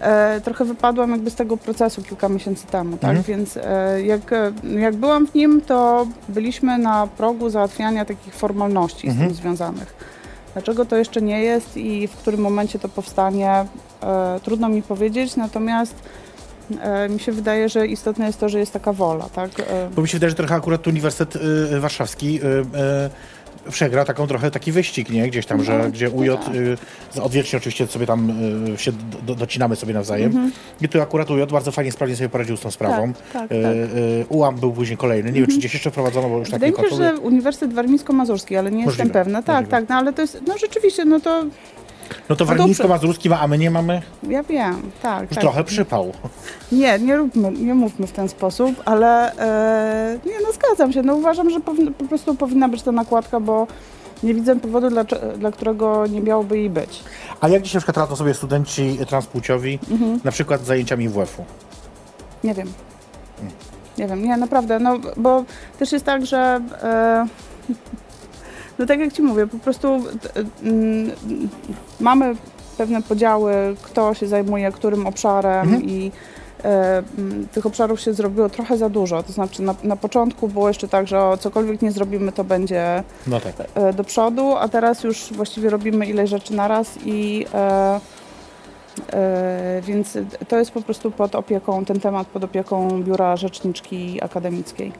[0.00, 3.24] e, trochę wypadłam jakby z tego procesu kilka miesięcy temu, tak, Mhm.
[3.24, 4.20] więc e, jak,
[4.80, 9.28] jak byłam w nim, to byliśmy na progu załatwiania takich formalności z Mhm.
[9.28, 9.94] tym związanych.
[10.52, 13.50] Dlaczego to jeszcze nie jest i w którym momencie to powstanie,
[14.02, 15.94] e, trudno mi powiedzieć, natomiast
[16.80, 19.50] e, mi się wydaje, że istotne jest to, że jest taka wola, tak?
[19.96, 21.36] Bo mi się wydaje, że trochę akurat Uniwersytet
[21.72, 22.64] y, Warszawski y, y,
[23.70, 25.28] przegra taką trochę taki wyścig, nie?
[25.28, 26.54] Gdzieś tam, że No, gdzie UJ tak.
[27.16, 28.30] y, odwiecznie oczywiście sobie tam
[28.74, 30.26] y, się do, do, docinamy sobie nawzajem.
[30.30, 30.52] Mhm.
[30.80, 33.12] I tu akurat UJ bardzo fajnie, sprawnie sobie poradził z tą sprawą.
[33.12, 33.72] Tak, tak, Y, tak.
[33.74, 35.32] y, UAM był później kolejny.
[35.32, 38.56] Nie wiem, czy gdzieś jeszcze wprowadzono, bo już tak Wydaje mi się, że Uniwersytet Warmińsko-Mazurski,
[38.56, 39.42] ale nie Możliwe, jestem pewna.
[39.42, 39.70] Tak, możliwe.
[39.70, 41.44] tak, no ale to jest, no rzeczywiście, no to
[42.28, 42.54] No to no dobrze.
[42.54, 44.02] warmińsko-mazurski ma, a my nie mamy.
[44.28, 45.20] ja wiem, tak.
[45.22, 45.40] Już tak.
[45.40, 46.12] trochę przypał.
[46.72, 51.14] Nie, nie róbmy, nie mówmy w ten sposób, ale e, nie, no zgadzam się, no
[51.14, 53.66] uważam, że powinno, po prostu powinna być ta nakładka, bo
[54.22, 55.04] nie widzę powodu, dla,
[55.38, 57.02] dla którego nie miałoby jej być.
[57.40, 60.20] A jak dzisiaj na przykład radzą sobie studenci transpłciowi, Mhm.
[60.24, 61.44] na przykład z zajęciami WF-u?
[62.44, 62.72] Nie wiem.
[63.98, 65.44] Nie wiem, nie, naprawdę, no bo
[65.78, 67.26] też jest tak, że e,
[68.78, 71.10] no tak jak Ci mówię, po prostu t- mm,
[72.00, 72.34] mamy
[72.78, 75.82] pewne podziały, kto się zajmuje którym obszarem Mhm.
[75.84, 76.12] i
[76.64, 79.22] e, m, tych obszarów się zrobiło trochę za dużo.
[79.22, 83.02] To znaczy na, na początku było jeszcze tak, że o, cokolwiek nie zrobimy, to będzie
[83.26, 83.54] No tak.
[83.74, 88.00] e, do przodu, a teraz już właściwie robimy ile rzeczy naraz i e, e,
[89.82, 94.92] więc to jest po prostu pod opieką, ten temat pod opieką Biura Rzeczniczki Akademickiej.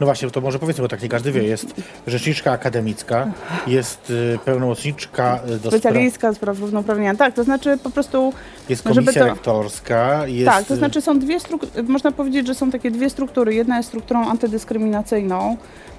[0.00, 1.42] No właśnie, to może powiedzmy, bo tak nie każdy wie.
[1.42, 1.74] Jest
[2.06, 3.32] rzeczniczka akademicka,
[3.66, 7.14] jest y, pełnomocniczka y, do Specjalistka spraw równouprawnienia.
[7.14, 8.32] Tak, to znaczy po prostu
[8.68, 10.50] jest komisja to- rektorska, jest...
[10.50, 13.54] Tak, to znaczy są dwie struktury, można powiedzieć, że są takie dwie struktury.
[13.54, 15.89] Jedna jest strukturą antydyskryminacyjną, e,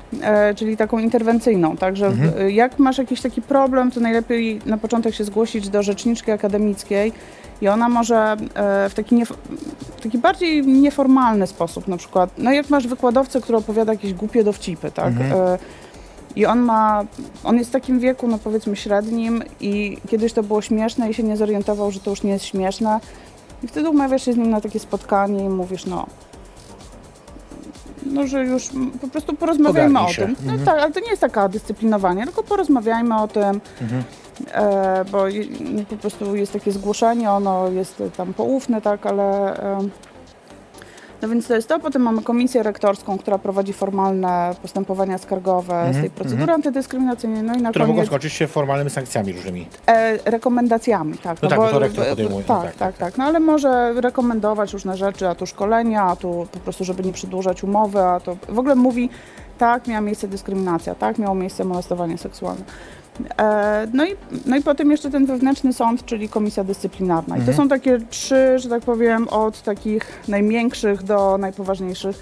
[0.56, 2.50] czyli taką interwencyjną, także Mhm.
[2.50, 7.14] jak masz jakiś taki problem, to najlepiej na początek się zgłosić do rzeczniczki akademickiej
[7.62, 12.70] i ona może e, w taki, w taki bardziej nieformalny sposób, na przykład, no jak
[12.70, 15.08] masz wykładowcę, który opowiada jakieś głupie dowcipy, tak?
[15.08, 15.32] Mhm.
[15.32, 15.58] E,
[16.36, 17.04] i on ma,
[17.44, 21.24] on jest w takim wieku, no powiedzmy średnim i kiedyś to było śmieszne i się
[21.24, 23.00] nie zorientował, że to już nie jest śmieszne.
[23.64, 26.08] I wtedy umawiasz się z nim na takie spotkanie i mówisz, no,
[28.12, 28.70] no że już
[29.02, 30.36] po prostu porozmawiajmy o tym.
[30.46, 30.66] No Mhm.
[30.66, 34.04] tak, ale to nie jest taka dyscyplinowanie, tylko porozmawiajmy o tym, Mhm.
[34.54, 35.24] e, bo
[35.60, 39.58] no, po prostu jest takie zgłoszenie, ono jest tam poufne, tak, ale...
[39.64, 39.80] E,
[41.22, 41.80] no więc to jest to.
[41.80, 47.44] Potem mamy komisję rektorską, która prowadzi formalne postępowania skargowe z Mhm, tej procedury antydyskryminacyjnej.
[47.44, 49.68] No i na Które mogą koniec skończyć się formalnymi sankcjami różnymi.
[49.88, 51.42] e, rekomendacjami, tak.
[51.42, 53.94] No tak, bo to rektor podejmuje, no Tak, tak, tak, tak, tak, No ale może
[54.02, 58.20] rekomendować różne rzeczy, a tu szkolenia, a tu po prostu, żeby nie przedłużać umowy, a
[58.20, 59.10] to w ogóle mówi,
[59.58, 62.62] tak, miała miejsce dyskryminacja, tak, miało miejsce molestowanie seksualne.
[63.40, 67.36] E, no, i, no i potem jeszcze ten wewnętrzny sąd, czyli komisja dyscyplinarna.
[67.36, 67.58] I to Mhm.
[67.58, 72.20] są takie trzy, że tak powiem, od takich najmniejszych do najpoważniejszych.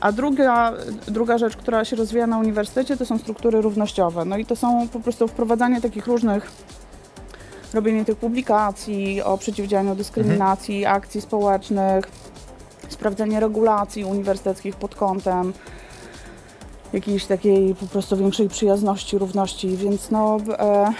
[0.00, 0.72] A druga,
[1.08, 4.24] druga rzecz, która się rozwija na uniwersytecie, to są struktury równościowe.
[4.24, 6.50] No i to są po prostu wprowadzanie takich różnych,
[7.74, 12.04] robienie tych publikacji o przeciwdziałaniu dyskryminacji, akcji społecznych,
[12.88, 15.52] sprawdzenie regulacji uniwersyteckich pod kątem
[16.92, 20.36] jakiejś takiej po prostu większej przyjazności, równości, więc no...
[20.58, 20.92] E,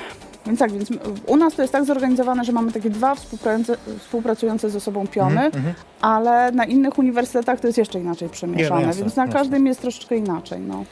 [0.47, 0.89] więc tak, więc
[1.27, 5.41] u nas to jest tak zorganizowane, że mamy takie dwa współpracujące, współpracujące ze sobą piony,
[5.41, 5.75] Mhm, mhm.
[6.01, 9.39] ale na innych uniwersytetach to jest jeszcze inaczej przemieszane, Nie, no jasne, więc na jasne.
[9.39, 10.61] każdym jest troszeczkę inaczej.
[10.61, 10.85] No.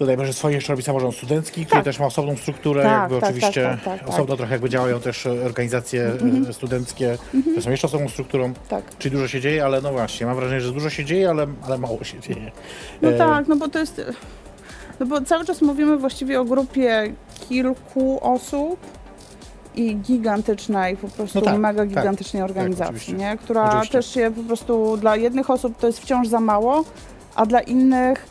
[0.00, 1.84] Dodajmy, że swoje jeszcze robi samorząd studencki, który Tak.
[1.84, 5.00] też ma osobną strukturę, Tak, jakby tak, oczywiście tak, tak, tak, osobno trochę jakby działają
[5.00, 6.12] też organizacje
[6.48, 8.84] e, studenckie, które są jeszcze osobną strukturą, Tak.
[8.98, 11.78] czyli dużo się dzieje, ale no właśnie, mam wrażenie, że dużo się dzieje, ale, ale
[11.78, 12.50] mało się dzieje.
[13.02, 14.00] No E, tak, no bo to jest.
[15.00, 17.12] No bo cały czas mówimy właściwie o grupie
[17.48, 18.80] kilku osób
[19.74, 23.12] i gigantycznej, po prostu No tak, mega tak, gigantycznej organizacji, oczywiście.
[23.12, 23.36] nie?
[23.38, 23.92] która Oczywiście.
[23.92, 26.84] też się po prostu dla jednych osób to jest wciąż za mało,
[27.34, 28.26] a dla innych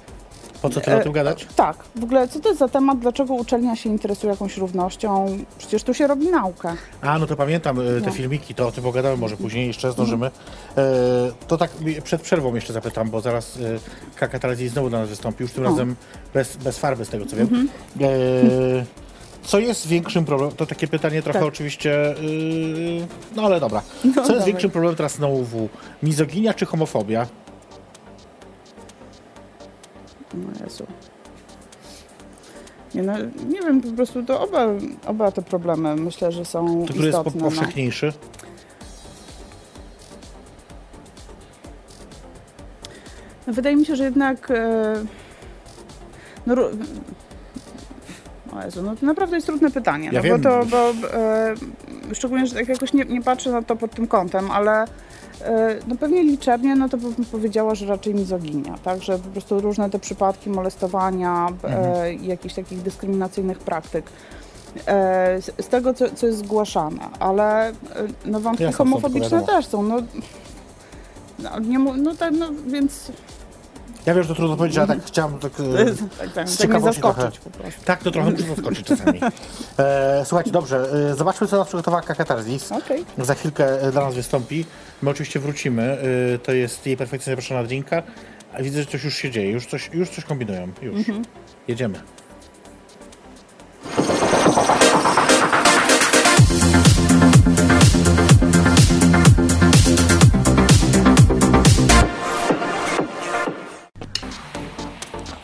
[0.62, 1.48] Po co tyle o tym gadać?
[1.56, 1.78] tak.
[1.96, 5.38] W ogóle co to jest za temat, dlaczego uczelnia się interesuje jakąś równością?
[5.58, 6.76] Przecież tu się robi naukę.
[7.02, 8.12] A, no to pamiętam e, te No.
[8.12, 10.26] filmiki, to o tym pogadamy może później, jeszcze zdążymy.
[10.28, 10.32] E,
[11.48, 11.72] to tak
[12.04, 13.60] przed przerwą jeszcze zapytam, bo zaraz e,
[14.16, 15.70] Kaka Telewizji znowu do nas wystąpi, już tym O.
[15.70, 15.96] razem
[16.34, 17.48] bez, bez farby, z tego co wiem.
[17.48, 17.70] Mhm.
[18.02, 18.86] E,
[19.44, 21.48] co jest większym problemem, to takie pytanie trochę Tak.
[21.48, 23.82] oczywiście, yy, no ale dobra.
[24.04, 24.46] No, Co jest dawaj.
[24.46, 25.70] większym problemem teraz na UW?
[26.04, 27.28] Mizoginia czy homofobia?
[30.34, 30.88] No Jezu.
[32.96, 33.14] Nie, no,
[33.50, 34.68] nie wiem, po prostu to oba,
[35.06, 37.42] oba te problemy myślę, że są To który jest istotne.
[37.42, 37.46] no.
[37.46, 38.14] powszechniejszy?
[43.48, 44.52] No, wydaje mi się, że jednak.
[44.52, 44.94] E,
[46.48, 46.56] no,
[48.54, 50.06] o Jezu, no to naprawdę jest trudne pytanie.
[50.06, 50.42] Ja no, wiem.
[50.42, 51.56] Bo to, bo, e,
[52.14, 54.86] szczególnie, że tak jakoś nie, nie patrzę na to pod tym kątem, ale
[55.88, 59.04] no pewnie liczebnie, no to bym powiedziała, że raczej mizoginia, tak?
[59.04, 64.06] Że po prostu różne te przypadki molestowania e, i jakichś takich dyskryminacyjnych praktyk.
[64.88, 67.74] E, z, tego, co, co jest zgłaszane, ale e,
[68.26, 69.84] no wątki Jasne, homofobiczne też są.
[69.84, 69.96] No,
[71.40, 73.12] no, nie, no, tak, no więc
[74.06, 76.58] Ja wiem, że to trudno powiedzieć, ale tak chciałem tak, e, tak, tak, tak mnie
[76.58, 77.82] ciekawości zaskoczyć po prostu.
[77.86, 79.20] tak to trochę muszę zaskoczyć czasami.
[79.80, 82.72] E, słuchajcie, dobrze, e, zobaczmy co nas przygotowała Kaka Tarzis.
[82.72, 83.06] Okej.
[83.18, 84.66] Za chwilkę e, dla nas wystąpi.
[85.02, 85.98] My oczywiście wrócimy.
[86.36, 88.04] Y, To jest jej perfekcyjnie zaproszona drinka.
[88.54, 89.52] A widzę, że coś już się dzieje.
[89.52, 90.68] Już coś, już coś kombinują.
[90.82, 90.96] Już.
[90.96, 91.22] Mhm.
[91.68, 92.00] Jedziemy.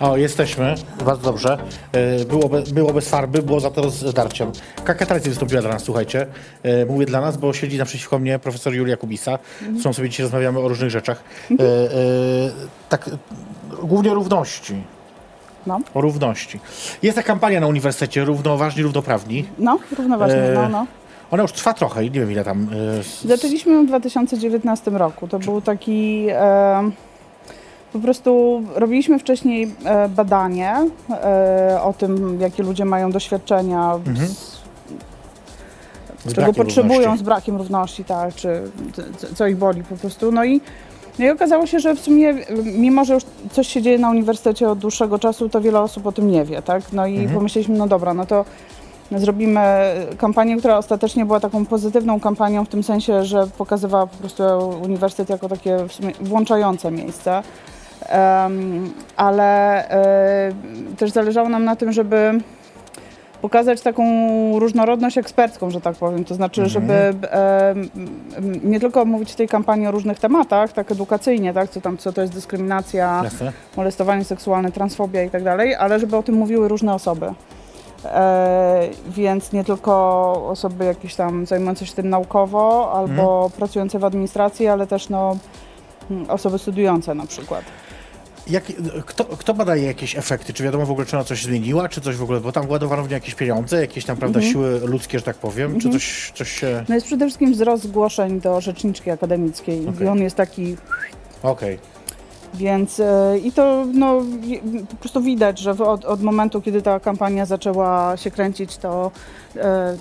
[0.06, 0.76] O, jesteśmy.
[1.06, 1.58] Bardzo dobrze.
[1.92, 4.52] E, Było, be, było bez farby, było za to z darciem.
[4.84, 6.28] Kaka wystąpiła dla nas, słuchajcie.
[6.64, 9.40] E, Mówię dla nas, bo siedzi naprzeciwko mnie profesor Julia Kubisa,
[9.76, 11.24] z którą sobie dzisiaj rozmawiamy o różnych rzeczach.
[11.52, 11.58] E, e,
[12.90, 13.12] tak, e,
[13.84, 14.84] głównie równości.
[15.68, 16.60] No, O równości.
[17.04, 19.46] Jest ta kampania na uniwersytecie, równoważni, równoprawni.
[19.60, 20.86] no, równoważnie, E, no, no.
[21.32, 22.68] Ona już trwa trochę, nie wiem ile tam.
[23.00, 25.28] s- Zaczęliśmy ją w 2019 roku.
[25.28, 26.28] To był taki.
[26.30, 26.92] E,
[27.96, 30.76] po prostu robiliśmy wcześniej e, badanie
[31.10, 34.28] e, o tym, jakie ludzie mają doświadczenia, Mhm.
[34.28, 34.62] z,
[36.26, 37.20] z czego potrzebują równości.
[37.20, 38.62] z brakiem równości, tak, czy
[39.36, 40.32] co, ich boli po prostu.
[40.32, 40.62] No i,
[41.20, 44.70] no i okazało się, że w sumie, mimo że już coś się dzieje na uniwersytecie
[44.70, 46.94] od dłuższego czasu, to wiele osób o tym nie wie, tak?
[46.94, 47.36] No i Mhm.
[47.36, 48.46] pomyśleliśmy, no dobra, no to
[49.12, 49.62] zrobimy
[50.18, 54.44] kampanię, która ostatecznie była taką pozytywną kampanią w tym sensie, że pokazywała po prostu
[54.84, 57.44] uniwersytet jako takie w sumie włączające miejsce.
[59.18, 60.52] Ale e,
[60.98, 62.40] też zależało nam na tym, żeby
[63.42, 64.04] pokazać taką
[64.60, 66.26] różnorodność ekspercką, że tak powiem.
[66.26, 67.16] To znaczy, żeby em,
[68.38, 71.98] em, nie tylko mówić w tej kampanii o różnych tematach, tak edukacyjnie, tak, co tam,
[71.98, 73.52] co to jest dyskryminacja, Jasne.
[73.78, 77.34] molestowanie seksualne, transfobia i tak dalej, ale żeby o tym mówiły różne osoby.
[78.06, 79.92] E, więc nie tylko
[80.50, 85.38] osoby jakieś tam zajmujące się tym naukowo albo pracujące w administracji, ale też no,
[86.28, 87.64] osoby studiujące na przykład.
[88.48, 88.64] Jak,
[89.06, 90.54] kto, kto badaje jakieś efekty?
[90.54, 93.04] Czy wiadomo w ogóle, czy ona coś zmieniła, czy coś w ogóle, bo tam ładowano
[93.04, 96.52] w nie jakieś pieniądze, jakieś tam, prawda, siły ludzkie, że tak powiem, czy coś, coś
[96.52, 96.84] się...
[96.90, 100.08] No jest przede wszystkim wzrost zgłoszeń do rzeczniczki akademickiej Okej.
[100.08, 100.76] i on jest taki,
[101.44, 101.80] Okej.
[102.54, 104.22] więc e, i to no,
[104.90, 109.12] po prostu widać, że od, od momentu, kiedy ta kampania zaczęła się kręcić, to
[109.56, 109.98] e,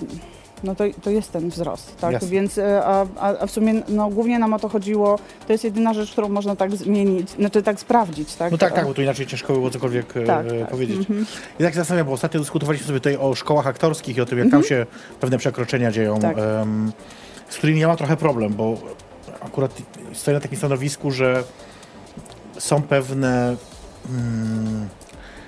[0.65, 2.13] no to, to jest ten wzrost, tak?
[2.13, 2.27] Jasne.
[2.27, 5.93] Więc, e, a, a w sumie no, głównie nam o to chodziło, to jest jedyna
[5.93, 8.51] rzecz, którą można tak zmienić, znaczy tak sprawdzić, tak?
[8.51, 10.69] No tak, tak, bo tu inaczej ciężko było cokolwiek e, Tak, e, tak.
[10.69, 11.07] powiedzieć.
[11.59, 14.39] I tak się zastanawiam, bo ostatnio dyskutowaliśmy sobie tutaj o szkołach aktorskich i o tym,
[14.39, 14.85] jak tam się
[15.19, 16.37] pewne przekroczenia dzieją, Tak.
[16.37, 16.91] em,
[17.49, 18.77] z którymi ja mam trochę problem, bo
[19.41, 19.71] akurat
[20.13, 21.43] stoję na takim stanowisku, że
[22.57, 23.55] są pewne
[24.09, 24.87] mm,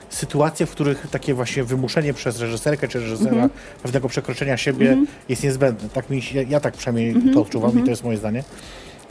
[0.09, 3.49] sytuacje, w których takie właśnie wymuszenie przez reżyserkę czy reżysera
[3.83, 4.97] pewnego przekroczenia siebie
[5.29, 5.89] jest niezbędne.
[5.89, 8.43] Tak mi się, ja tak przynajmniej to odczuwam i to jest moje zdanie.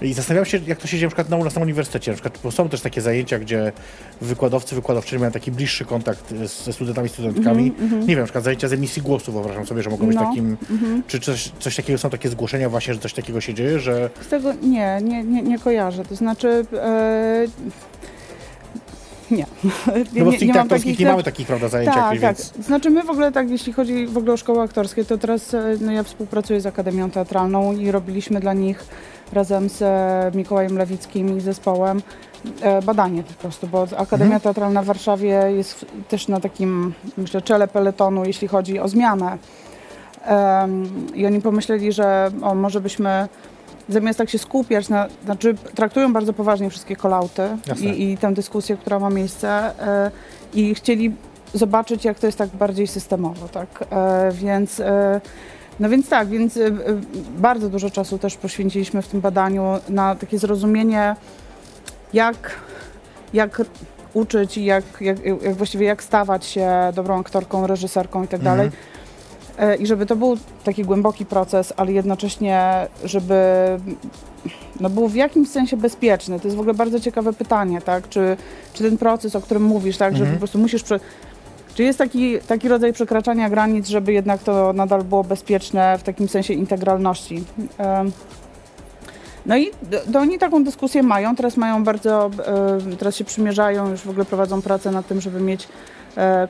[0.02, 2.11] I zastanawiam się, jak to się dzieje na przykład na, nas na uniwersytecie.
[2.11, 3.72] Na przykład, są też takie zajęcia, gdzie
[4.20, 7.72] wykładowcy, wykładowczynie mają taki bliższy kontakt ze studentami, studentkami.
[8.00, 10.56] Nie wiem, na przykład zajęcia z emisji głosu, wyobrażam sobie, że mogą być No, takim...
[11.06, 14.11] Czy coś, coś takiego, są takie zgłoszenia właśnie, że coś takiego się dzieje, że...
[14.20, 16.04] Z tego nie, nie, nie, nie kojarzę.
[16.04, 16.66] To znaczy.
[16.72, 17.46] E,
[19.30, 19.46] nie.
[20.14, 22.20] No bo nie, tych nie mam takich nie mamy takich, prawda, zajęć Tak, tak.
[22.20, 22.52] więc...
[22.60, 25.76] Znaczy my w ogóle tak, jeśli chodzi w ogóle o szkoły aktorskie, to teraz e,
[25.80, 28.84] no, ja współpracuję z Akademią Teatralną i robiliśmy dla nich
[29.32, 32.02] razem z e, Mikołajem Lewickim i zespołem
[32.60, 34.40] e, badanie po prostu, bo Akademia Mhm.
[34.40, 39.38] Teatralna w Warszawie jest też na takim, myślę, czele peletonu, jeśli chodzi o zmianę.
[40.26, 43.28] Em, I oni pomyśleli, że o, może byśmy
[43.88, 47.42] zamiast tak się skupiać na, znaczy traktują bardzo poważnie wszystkie kolauty
[47.81, 49.49] i, i tę dyskusję, która ma miejsce
[49.81, 50.11] e,
[50.55, 51.14] i chcieli
[51.55, 55.20] zobaczyć, jak to jest tak bardziej systemowo, tak, e, więc e,
[55.81, 56.59] no więc tak, więc
[57.38, 61.16] bardzo dużo czasu też poświęciliśmy w tym badaniu na takie zrozumienie,
[62.12, 62.51] jak,
[63.33, 63.62] jak
[64.14, 68.57] uczyć i jak, jak, jak właściwie jak stawać się dobrą aktorką, reżyserką i tak Mhm.
[68.57, 68.68] dalej.
[68.68, 68.95] E,
[69.79, 73.37] I żeby to był taki głęboki proces, ale jednocześnie, żeby
[74.81, 76.40] no był w jakimś sensie bezpieczny.
[76.40, 78.09] To jest w ogóle bardzo ciekawe pytanie, tak?
[78.09, 78.37] Czy,
[78.73, 80.37] czy ten proces, o którym mówisz, tak, że Mhm.
[80.37, 80.83] po prostu musisz.
[80.83, 81.01] Prze...
[81.75, 86.29] Czy jest taki, taki rodzaj przekraczania granic, żeby jednak to nadal było bezpieczne w takim
[86.29, 87.45] sensie integralności?
[89.47, 89.71] No i
[90.12, 91.37] to oni taką dyskusję mają.
[91.37, 92.31] Teraz mają bardzo,
[92.92, 95.69] e, teraz się przymierzają, już w ogóle prowadzą pracę nad tym, żeby mieć e,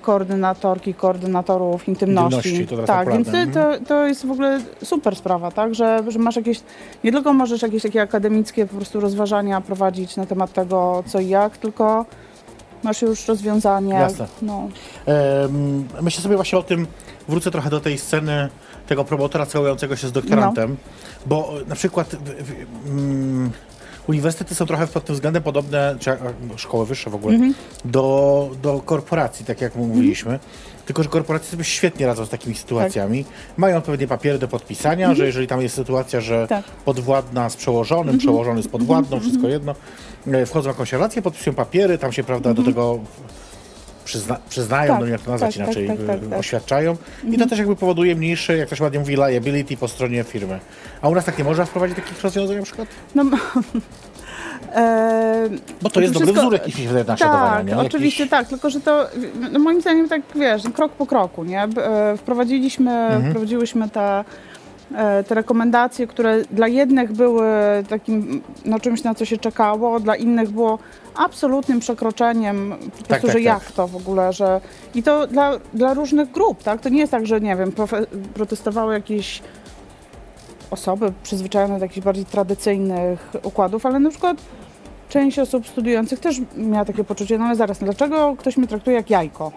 [0.00, 2.36] koordynatorki, koordynatorów intymności.
[2.36, 6.36] Intymności, to tak, więc to, to jest w ogóle super sprawa, tak, że, że masz
[6.36, 6.60] jakieś,
[7.04, 11.28] nie tylko możesz jakieś takie akademickie po prostu rozważania prowadzić na temat tego, co i
[11.28, 12.04] jak, tylko
[12.82, 13.94] masz już rozwiązanie.
[13.94, 14.26] Jasne.
[14.42, 14.68] No.
[15.06, 16.86] Em, myślę sobie właśnie o tym,
[17.28, 18.48] wrócę trochę do tej sceny
[18.86, 20.76] tego promotora całującego się z doktorantem,
[21.26, 22.52] bo e, na przykład w, w,
[22.90, 23.50] mm,
[24.08, 26.10] uniwersytety są trochę pod tym względem podobne, czy
[26.56, 27.54] szkoły wyższe w ogóle, Mhm.
[27.84, 30.38] do, do korporacji, tak jak mówiliśmy.
[30.86, 33.24] Tylko, że korporacje sobie świetnie radzą z takimi sytuacjami.
[33.56, 36.62] Mają odpowiednie papiery do podpisania, że jeżeli tam jest sytuacja, że Mhm.
[36.62, 36.72] Tak.
[36.74, 39.74] podwładna z przełożonym, przełożony z podwładną, wszystko jedno,
[40.26, 42.98] e, wchodzą w jakąś relację, podpisują papiery, tam się, prawda, do tego
[44.06, 46.38] przyzna, przyznają, Tak, no jak to nazwać tak, inaczej, tak, tak, tak, e, tak.
[46.38, 46.96] oświadczają.
[47.24, 50.60] I to też jakby powoduje mniejsze, jak to się ładnie mówi, liability po stronie firmy.
[51.02, 52.88] A u nas tak nie można wprowadzić takich rozwiązań na przykład?
[53.14, 53.24] No,
[54.74, 55.48] e,
[55.82, 57.76] Bo to jest dobry wszystko- wzór jakiś naśladowania, Tak, nie?
[57.76, 58.30] oczywiście Jakiś...
[58.30, 59.06] tak, tylko że to
[59.52, 61.62] no moim zdaniem tak wiesz, krok po kroku, nie?
[61.62, 63.30] E, Wprowadziliśmy, Mhm.
[63.30, 64.24] wprowadziłyśmy te,
[64.96, 67.46] e, te rekomendacje, które dla jednych były
[67.88, 70.78] takim no, czymś, na co się czekało, dla innych było
[71.16, 73.42] absolutnym przekroczeniem po prostu, tak, że tak.
[73.42, 74.60] jak to w ogóle, że
[74.94, 76.80] i to dla, dla różnych grup, tak?
[76.80, 77.72] To nie jest tak, że nie wiem,
[78.34, 79.42] protestowały jakieś
[80.70, 84.36] osoby przyzwyczajone do jakichś bardziej tradycyjnych układów, ale na przykład
[85.08, 89.10] część osób studiujących też miała takie poczucie, no ale zaraz, dlaczego ktoś mnie traktuje jak
[89.10, 89.52] jajko?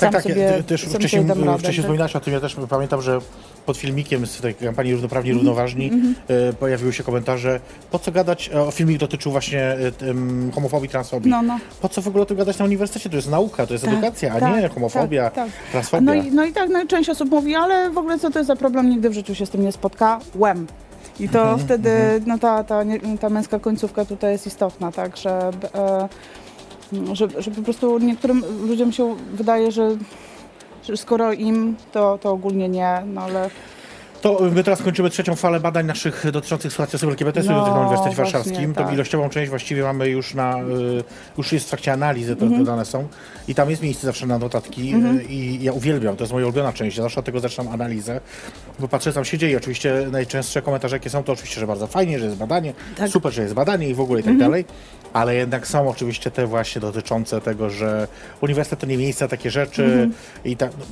[0.00, 0.22] Tak, tak.
[0.22, 1.84] sobie- Ty- Też wcześniej, dam radę, wcześniej tak?
[1.84, 3.18] wspominałaś o tym, ja też pamiętam, że
[3.66, 5.46] pod filmikiem z tej kampanii Równoprawni Mhm.
[5.46, 5.90] Równoważni
[6.28, 7.60] e, pojawiły się komentarze,
[7.90, 11.30] po co gadać, e, o filmik dotyczył właśnie tym, homofobii, transfobii.
[11.30, 11.58] No, no.
[11.80, 13.10] Po co w ogóle o tym gadać na uniwersytecie?
[13.10, 15.48] To jest nauka, to jest Tak, edukacja, a tak, nie homofobia, tak, tak.
[15.70, 16.02] transfobia.
[16.02, 18.46] No i, no i tak, no część osób mówi, ale w ogóle co to jest
[18.46, 20.66] za problem, nigdy w życiu się z tym nie spotkałem.
[21.20, 21.90] I to Mhm, wtedy,
[22.26, 22.82] no ta, ta,
[23.20, 26.08] ta męska końcówka tutaj jest istotna, tak, że, e,
[27.12, 29.96] że, że po prostu niektórym ludziom się wydaje, że,
[30.88, 33.50] że skoro im, to, to ogólnie nie, no ale
[34.22, 38.16] To my teraz kończymy trzecią falę badań naszych dotyczących sytuacji osób LGBT No, na Uniwersytecie
[38.16, 38.74] Warszawskim.
[38.74, 38.94] Tą tak.
[38.94, 40.62] ilościową część właściwie mamy już na, y,
[41.38, 43.08] już jest w trakcie analizy, te, te dane są.
[43.48, 46.72] I tam jest miejsce zawsze na notatki y, i ja uwielbiam, to jest moja ulubiona
[46.72, 46.96] część.
[46.96, 48.20] Ja zawsze od tego zaczynam analizę,
[48.80, 49.56] bo patrzę co tam się dzieje.
[49.56, 53.10] Oczywiście najczęstsze komentarze jakie są, to oczywiście, że bardzo fajnie, że jest badanie, Tak.
[53.10, 54.64] super, że jest badanie i w ogóle i tak dalej.
[55.14, 58.08] Ale jednak są oczywiście te właśnie dotyczące tego, że
[58.40, 60.10] uniwersytet to nie miejsce, takie rzeczy
[60.44, 60.70] i tak.
[60.78, 60.84] no,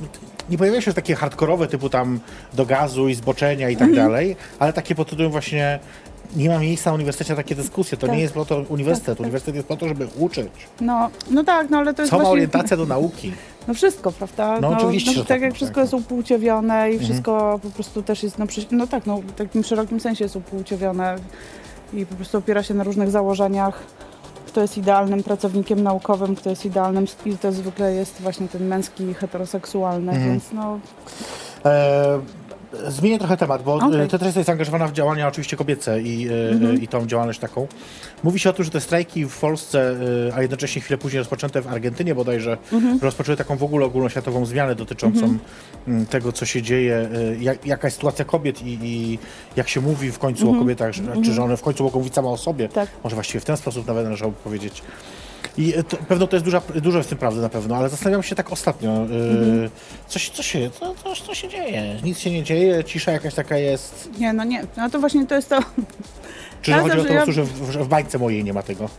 [0.49, 2.19] Nie pojawiają się takie hardkorowe typu tam
[2.53, 5.79] do gazu i zboczenia i tak dalej, ale takie pod tytułem właśnie
[6.35, 7.97] nie ma miejsca na uniwersytecie na takie dyskusje.
[7.97, 8.15] To Tak.
[8.15, 9.05] nie jest po to uniwersytet.
[9.07, 9.21] Tak, tak.
[9.21, 10.49] Uniwersytet jest po to, żeby uczyć.
[10.81, 12.33] no, no tak, no ale to jest Co ma właśnie...
[12.33, 13.31] orientacja do nauki?
[13.67, 14.59] No wszystko, prawda?
[14.61, 15.83] No oczywiście, No, tak, tak, jak no wszystko tak.
[15.83, 19.63] jest upłciowione i wszystko po prostu też jest, no, przy, no tak, no, w takim
[19.63, 21.15] szerokim sensie jest upłciowione
[21.93, 23.83] i po prostu opiera się na różnych założeniach,
[24.53, 29.13] kto jest idealnym pracownikiem naukowym, kto jest idealnym i to zwykle jest właśnie ten męski,
[29.13, 30.31] heteroseksualny, Mhm.
[30.31, 30.79] więc no,
[31.65, 32.19] E,
[32.87, 33.73] zmienię trochę temat, bo.
[33.73, 33.93] Mhm.
[33.93, 34.07] okay.
[34.07, 36.27] Tetris jest zaangażowana w działania oczywiście kobiece i,
[36.71, 37.67] e, i tą działalność taką.
[38.23, 39.95] Mówi się o tym, że te strajki w Polsce,
[40.29, 42.99] e, a jednocześnie chwilę później rozpoczęte w Argentynie bodajże, Mhm.
[43.01, 45.37] rozpoczęły taką w ogóle ogólnoświatową zmianę dotyczącą
[45.87, 49.19] mm, tego, co się dzieje, e, jak, jaka jest sytuacja kobiet i, i
[49.55, 52.13] jak się mówi w końcu o kobietach, że, czy że one w końcu mogą mówić
[52.13, 52.65] same o sobie.
[52.65, 52.87] Mhm.
[52.87, 52.95] Tak.
[53.03, 54.81] Może właściwie w ten sposób nawet należałoby powiedzieć.
[55.57, 58.23] I e, to, pewno to jest duża, dużo w tym prawdy na pewno, ale zastanawiam
[58.23, 59.69] się tak ostatnio, e, Mhm.
[60.07, 61.95] coś, co, się, co, co, co się dzieje?
[62.03, 64.09] Nic się nie dzieje, cisza jakaś taka jest.
[64.19, 65.59] nie, no nie, no to właśnie to jest to,
[66.61, 68.89] Czy Ja chodzi o to, ja- że w, że w bańce mojej nie ma tego?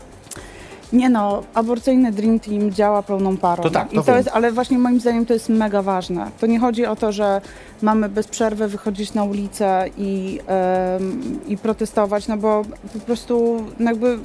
[0.92, 3.62] Nie no, aborcyjny Dream Team działa pełną parą.
[3.62, 4.16] To tak, to I to wiem.
[4.16, 6.30] jest, ale właśnie moim zdaniem to jest mega ważne.
[6.40, 7.40] To nie chodzi o to, że
[7.82, 13.90] mamy bez przerwy wychodzić na ulicę i, em, i protestować, no bo po prostu no
[13.90, 14.18] jakby...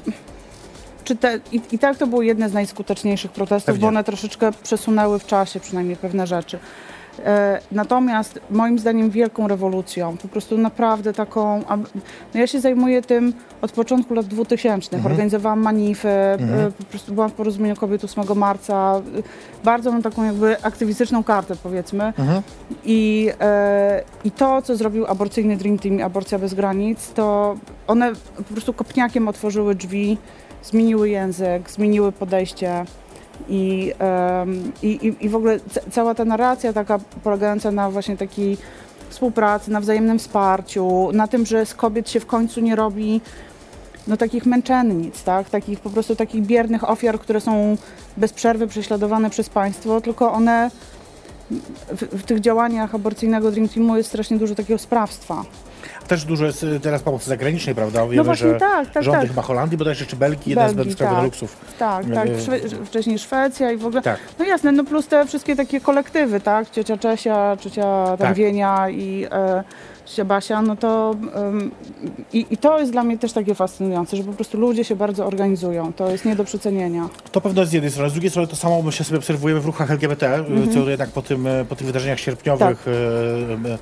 [1.10, 3.82] Czy te, i, I tak to były jedne z najskuteczniejszych protestów, Pewnie.
[3.82, 6.60] bo one troszeczkę przesunęły w czasie przynajmniej pewne rzeczy.
[7.26, 11.64] E, Natomiast moim zdaniem wielką rewolucją, po prostu naprawdę taką.
[12.34, 14.96] No ja się zajmuję tym od początku lat 2000.
[14.96, 15.12] Mhm.
[15.12, 19.02] Organizowałam manify, e, po prostu byłam w porozumieniu kobiet 8 marca.
[19.64, 22.04] Bardzo mam taką jakby aktywistyczną kartę powiedzmy.
[22.04, 22.42] Mhm.
[22.86, 27.56] I, e, I to, co zrobił aborcyjny Dream Team, Aborcja bez granic, to
[27.88, 30.18] one po prostu kopniakiem otworzyły drzwi,
[30.64, 32.86] zmieniły język, zmieniły podejście.
[33.50, 33.94] I,
[34.82, 38.58] i, i, w ogóle ca- cała ta narracja taka polegająca na właśnie takiej
[39.10, 43.22] współpracy, na wzajemnym wsparciu, na tym, że z kobiet się w końcu nie robi
[44.08, 45.50] no, takich męczennic, tak?
[45.50, 47.78] takich po prostu takich biernych ofiar, które są
[48.18, 50.72] bez przerwy prześladowane przez państwo, tylko one
[51.92, 55.44] w, w tych działaniach aborcyjnego Dream Teamu jest strasznie dużo takiego sprawstwa.
[56.10, 58.08] Też dużo jest y, teraz pomocy zagranicznej, prawda?
[58.08, 59.30] Wiemy, właśnie że tak, tak, rządy tak.
[59.30, 61.26] chyba Holandii, bodajże czy Belgii, jeden Belgii, z krajowych tak.
[61.26, 61.58] luksów.
[61.80, 62.30] Tak, tak.
[62.30, 62.42] Yy.
[62.42, 64.02] Szwe wcześniej Szwecja i w ogóle.
[64.02, 64.20] Tak.
[64.40, 66.70] No jasne, no plus te wszystkie takie kolektywy, tak?
[66.70, 68.36] Ciocia Czesia, ciocia Tak.
[68.36, 69.64] Wienia i e,
[70.10, 71.16] ciocia Basia, no to
[71.50, 71.72] ym,
[72.34, 75.26] i, i to jest dla mnie też takie fascynujące, że po prostu ludzie się bardzo
[75.26, 75.94] organizują.
[75.94, 77.10] To jest nie do przecenienia.
[77.32, 78.10] To pewno z jednej strony.
[78.10, 80.72] Z drugiej strony to samo my się sobie obserwujemy w ruchach LGBT, Mhm.
[80.74, 82.92] co jednak po, tym, e, po tych wydarzeniach sierpniowych, e,
[83.74, 83.78] e,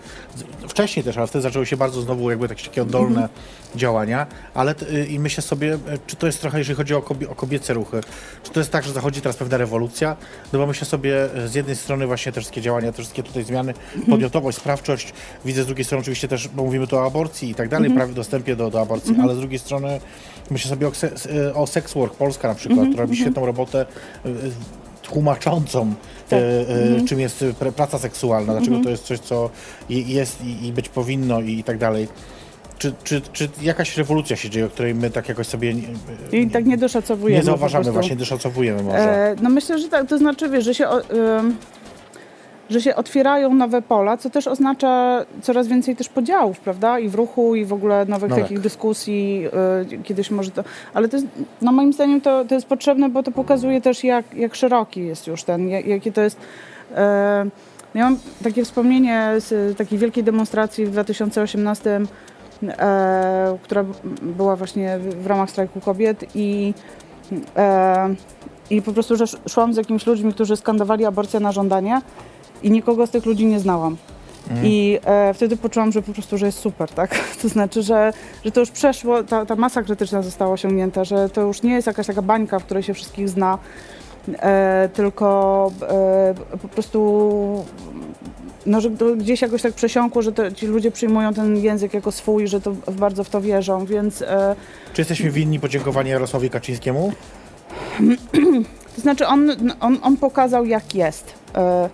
[0.68, 3.30] z- wcześniej też, ale wtedy zaczęły się bardzo znowu jakby takie, takie oddolne Mhm.
[3.78, 7.30] Działania, ale y, i myślę sobie, e, czy to jest trochę, jeżeli chodzi o, kobie,
[7.30, 8.02] o kobiece ruchy,
[8.44, 10.16] czy to jest tak, że zachodzi teraz pewna rewolucja,
[10.54, 13.44] no bo myślę sobie e, z jednej strony właśnie te wszystkie działania, te wszystkie tutaj
[13.44, 14.12] zmiany, Mhm.
[14.12, 15.14] podmiotowość, sprawczość,
[15.46, 18.00] widzę z drugiej strony oczywiście też, bo mówimy tu o aborcji i tak dalej, Mhm.
[18.00, 20.00] prawie dostępie do, do aborcji, ale z drugiej strony
[20.52, 21.12] myślę sobie o, se,
[21.48, 23.86] e, o Sex Work Polska na przykład, Mhm, która robi świetną robotę
[25.02, 25.94] tłumaczącą,
[26.30, 26.40] Tak.
[26.40, 27.08] e, e, Mhm.
[27.08, 29.50] czym jest praca seksualna, dlaczego to jest coś, co
[29.90, 32.08] je- jest i, i być powinno i, i tak dalej.
[32.78, 35.84] Czy, czy, czy jakaś rewolucja się dzieje, o której my tak jakoś sobie nie,
[36.32, 37.40] I tak nie doszacowujemy.
[37.40, 38.98] nie zauważamy, właśnie doszacowujemy może?
[38.98, 41.02] E, no myślę, że tak, to znaczy, wiesz, że się, o-
[41.40, 41.58] ym,
[42.70, 47.00] że się otwierają nowe pola, co też oznacza coraz więcej też podziałów, prawda?
[47.00, 48.64] I w ruchu, i w ogóle nowych No takich tak.
[48.64, 49.44] dyskusji.
[49.94, 50.64] y, kiedyś może to...
[50.94, 51.28] Ale to jest,
[51.62, 55.28] no moim zdaniem to, to jest potrzebne, bo to pokazuje też, jak, jak szeroki jest
[55.28, 56.38] już ten, jak, jakie to jest...
[56.96, 57.46] e,
[57.96, 62.00] Ja mam takie wspomnienie z takiej wielkiej demonstracji w 2018, e,
[63.64, 66.74] która b- była właśnie w ramach strajku kobiet i,
[67.58, 68.16] e,
[68.70, 72.02] i po prostu, że sz- szłam z jakimiś ludźmi, którzy skandowali aborcję na żądanie
[72.64, 73.98] i nikogo z tych ludzi nie znałam.
[74.64, 77.20] I e, wtedy poczułam, że po prostu, że jest super, tak?
[77.42, 78.14] To znaczy, że,
[78.46, 81.88] że to już przeszło, ta, ta masa krytyczna została osiągnięta, że to już nie jest
[81.88, 83.58] jakaś taka bańka, w której się wszystkich zna,
[84.40, 87.66] e, tylko e, po prostu
[88.68, 92.12] no, że to gdzieś jakoś tak przesiąkło, że to, ci ludzie przyjmują ten język jako
[92.12, 94.56] swój, że to bardzo w to wierzą, więc e,
[94.94, 97.12] Czy jesteśmy winni podziękowania Jarosławowi Kaczyńskiemu?
[98.96, 101.34] To znaczy on, on, on pokazał jak jest.
[101.56, 101.90] E,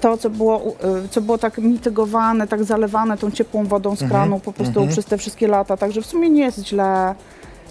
[0.00, 0.62] To, co było,
[1.04, 5.04] e, co było tak mitygowane, tak zalewane tą ciepłą wodą z kranu po prostu przez
[5.04, 7.14] te wszystkie lata, także w sumie nie jest źle.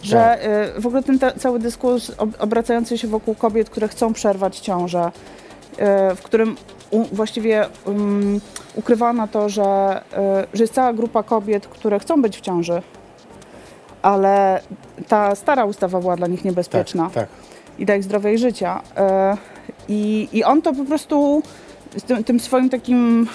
[0.04, 0.40] Że Tak.
[0.78, 4.60] e, w ogóle ten te, cały dyskurs ob- obracający się wokół kobiet, które chcą przerwać
[4.60, 5.12] ciążę,
[5.78, 6.56] e, w którym
[6.92, 8.42] u, właściwie um,
[8.76, 12.82] ukrywano to, że, e, że jest cała grupa kobiet, które chcą być w ciąży,
[14.02, 14.62] ale
[15.08, 17.28] ta stara ustawa była dla nich niebezpieczna Tak, tak.
[17.80, 18.82] i dla ich zdrowia i życia.
[18.98, 19.38] E,
[19.88, 21.44] I, I on to po prostu
[21.98, 23.28] z tym, tym swoim takim,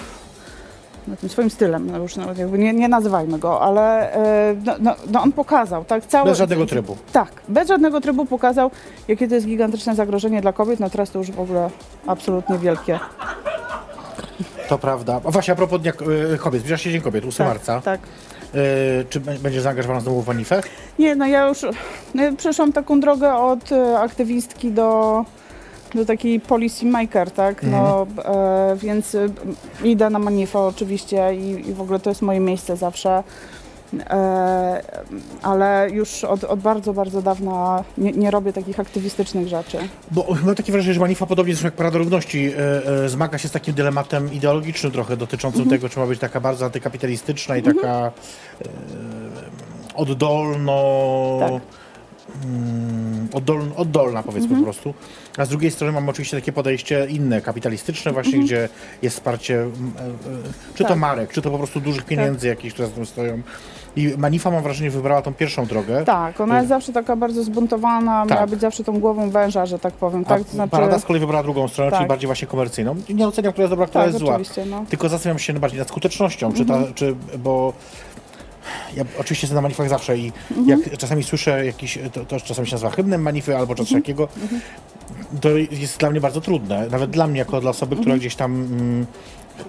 [1.07, 4.75] no, tym swoim stylem, no już nawet jakby nie, nie nazywajmy go, ale e, no,
[4.79, 6.05] no, no on pokazał, tak?
[6.05, 6.97] Całe, Bez żadnego trybu.
[7.13, 8.71] Tak, bez żadnego trybu pokazał,
[9.07, 11.69] jakie to jest gigantyczne zagrożenie dla kobiet, no teraz to już w ogóle
[12.07, 12.99] absolutnie wielkie.
[14.69, 15.21] To prawda.
[15.25, 15.91] A właśnie a propos Dnia
[16.33, 17.81] e, Kobiet, zbliża się Dzień Kobiet, 8 Tak, marca.
[17.81, 17.99] tak.
[18.53, 18.57] E,
[19.09, 20.61] Czy b- będziesz zaangażowana znowu w Manifę?
[20.99, 21.61] Nie, no ja już
[22.15, 25.25] no, ja przeszłam taką drogę od aktywistki do,
[25.95, 27.63] do takiej policy maker, tak?
[27.63, 29.29] No, e, więc e,
[29.83, 33.23] idę na manifę oczywiście i, i w ogóle to jest moje miejsce zawsze.
[33.99, 34.81] E,
[35.41, 39.77] ale już od, od bardzo, bardzo dawna nie, nie robię takich aktywistycznych rzeczy.
[40.11, 43.47] Bo mam takie wrażenie, że Manifa podobnie zresztą jak Parada Równości e, e, zmaga się
[43.47, 47.87] z takim dylematem ideologicznym trochę dotyczącym tego, czy ma być taka bardzo antykapitalistyczna i taka
[47.97, 48.11] e,
[49.95, 51.37] oddolno...
[51.39, 51.61] Tak.
[52.45, 54.93] Mm, oddol, oddolna powiedzmy po prostu.
[55.37, 58.69] A z drugiej strony mamy oczywiście takie podejście inne, kapitalistyczne właśnie, gdzie
[59.01, 59.69] jest wsparcie e, e,
[60.75, 60.97] czy to Tak.
[60.97, 63.41] marek, czy to po prostu dużych pieniędzy jakichś, które za tym stoją.
[63.95, 66.05] I Manifa mam wrażenie wybrała tą pierwszą drogę.
[66.05, 68.49] Tak, ona jest zawsze taka bardzo zbuntowana, miała Tak.
[68.49, 70.25] być zawsze tą głową węża, że tak powiem.
[70.25, 70.43] Tak?
[70.43, 71.99] To znaczy, Parada z kolei wybrała drugą stronę, Tak.
[71.99, 72.95] czyli bardziej właśnie komercyjną.
[73.09, 74.39] Nie oceniam, która jest dobra, która tak, jest zła.
[74.69, 74.85] No.
[74.89, 76.85] Tylko zastanawiam się bardziej nad skutecznością, czy Mhm.
[76.85, 77.73] ta, czy, bo
[78.95, 80.67] ja oczywiście jestem na manifach zawsze i Mhm.
[80.69, 84.01] jak czasami słyszę jakiś, to, to czasami się nazywa hymnem manify albo coś Mhm.
[84.01, 84.27] takiego,
[85.41, 86.87] to jest dla mnie bardzo trudne.
[86.91, 88.19] Nawet dla mnie, jako dla osoby, która Mhm.
[88.19, 89.05] gdzieś tam mm,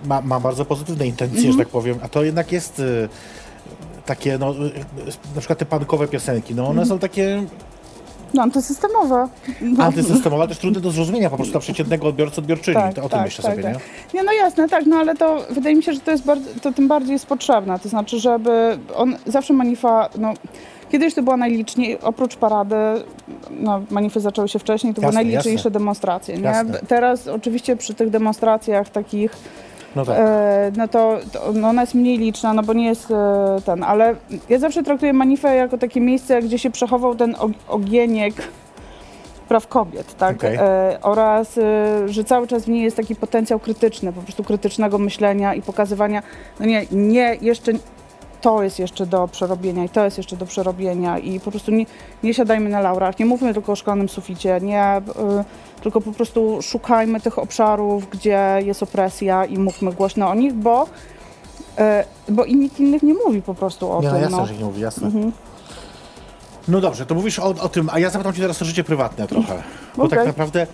[0.05, 3.09] ma, ma bardzo pozytywne intencje, że tak powiem, a to jednak jest y,
[4.07, 4.71] takie, no, y,
[5.35, 6.79] na przykład te pankowe piosenki, no Mhm.
[6.79, 7.45] one są takie
[8.35, 9.29] no, antysystemowe.
[9.79, 12.75] Antysystemowe, ale też trudne do zrozumienia po prostu dla przeciętnego odbiorcy, odbiorczyni.
[12.75, 13.75] Tak, to o tym tak, myślę tak, sobie, tak.
[13.75, 13.81] nie?
[14.15, 16.73] Nie, no jasne, tak, no ale to wydaje mi się, że to jest bardzo, to
[16.73, 17.79] tym bardziej jest potrzebne.
[17.79, 20.35] To znaczy, żeby on zawsze manifa, no
[20.91, 22.77] kiedyś to była najliczniej, oprócz parady,
[23.51, 25.71] no manify zaczęły się wcześniej, to Jasne, były najliczniejsze jasne.
[25.71, 26.39] demonstracje.
[26.89, 29.33] Teraz oczywiście przy tych demonstracjach takich
[29.99, 30.17] No tak.
[30.19, 33.83] E, no to, to no ona jest mniej liczna, no bo nie jest e, ten,
[33.85, 34.15] ale
[34.49, 38.35] ja zawsze traktuję manifę jako takie miejsce, gdzie się przechował ten og- ogieniek
[39.49, 40.37] praw kobiet, tak?
[40.37, 40.57] Okej.
[40.57, 41.63] E, oraz, e,
[42.09, 46.23] że cały czas w niej jest taki potencjał krytyczny, po prostu krytycznego myślenia i pokazywania,
[46.61, 47.73] no nie, nie, jeszcze
[48.41, 51.87] to jest jeszcze do przerobienia i to jest jeszcze do przerobienia i po prostu nie,
[52.23, 56.59] nie siadajmy na laurach, nie mówmy tylko o szklanym suficie, nie, y, tylko po prostu
[56.63, 60.87] szukajmy tych obszarów, gdzie jest opresja i mówmy głośno o nich, bo,
[62.29, 64.23] y, bo i nikt innych nie mówi po prostu o Nie, no tym.
[64.23, 64.47] jasne, no.
[64.47, 65.07] że nie mówi, jasne.
[65.07, 65.33] Mhm.
[66.69, 69.29] No dobrze, to mówisz o, o tym, a ja zapytam cię teraz o życie prywatne
[69.29, 69.63] trochę.
[69.97, 70.19] Bo Okej.
[70.19, 70.67] tak naprawdę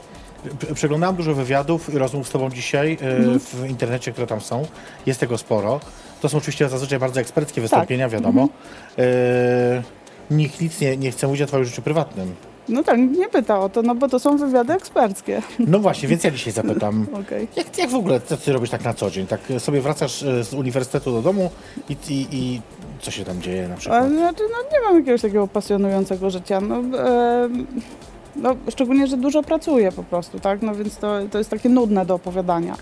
[0.60, 3.40] p- przeglądałem dużo wywiadów i rozmów z tobą dzisiaj e, Mhm.
[3.40, 4.66] w internecie, które tam są.
[5.06, 5.80] Jest tego sporo.
[6.24, 7.62] To są oczywiście zazwyczaj bardzo eksperckie Tak.
[7.62, 8.42] wystąpienia, wiadomo.
[8.42, 8.58] Mhm.
[8.98, 9.82] E,
[10.30, 12.34] nikt nic nie, nie chce mówić o twoim życiu prywatnym.
[12.68, 15.42] No tak, nikt nie pyta o to, no bo to są wywiady eksperckie.
[15.58, 17.06] No właśnie, więc ja dzisiaj zapytam.
[17.26, 17.48] Okej.
[17.56, 19.26] Jak, jak w ogóle, co ty robisz tak na co dzień?
[19.26, 21.50] Tak sobie wracasz e, z uniwersytetu do domu
[21.88, 22.60] i, i, i
[23.00, 24.08] co się tam dzieje na przykład?
[24.08, 26.60] Znaczy, no nie mam jakiegoś takiego pasjonującego życia.
[26.60, 27.66] No, em,
[28.36, 30.62] no, szczególnie, że dużo pracuję po prostu, tak?
[30.62, 32.76] No więc to, to jest takie nudne do opowiadania.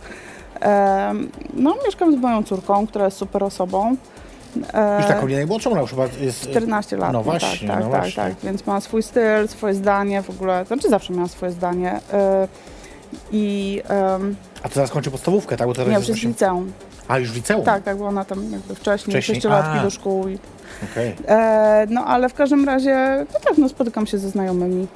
[1.55, 3.97] No, mieszkam z moją córką, która jest super osobą.
[4.75, 6.47] E, Już taką nie najmłodszą, ona już chyba jest...
[6.47, 7.13] e, 14 lat.
[7.13, 8.23] No właśnie, tak, tak, no tak, właśnie.
[8.23, 8.35] tak.
[8.43, 10.65] Więc ma swój styl, swoje zdanie w ogóle.
[10.65, 12.01] Znaczy zawsze miała swoje zdanie.
[12.13, 12.49] E,
[13.33, 13.83] I
[14.13, 15.69] um, A to zaraz kończy podstawówkę, tak?
[15.69, 16.73] Bo teraz nie, już jest właśnie- liceum.
[17.09, 17.65] A, już w liceum?
[17.65, 19.83] Tak, tak, bo ona tam jakby wcześniej, Wcześniej, sześciolatki a.
[19.83, 20.29] do szkół.
[20.29, 20.39] I,
[20.93, 21.15] Okej.
[21.29, 24.87] E, no ale w każdym razie, no tak, no spotykam się ze znajomymi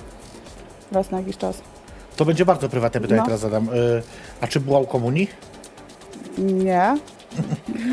[0.93, 1.61] raz na jakiś czas.
[2.17, 3.25] To będzie bardzo prywatne pytanie No.
[3.27, 3.69] teraz zadam.
[3.69, 4.03] Y,
[4.41, 5.29] A czy była u komunii?
[6.39, 6.95] Nie.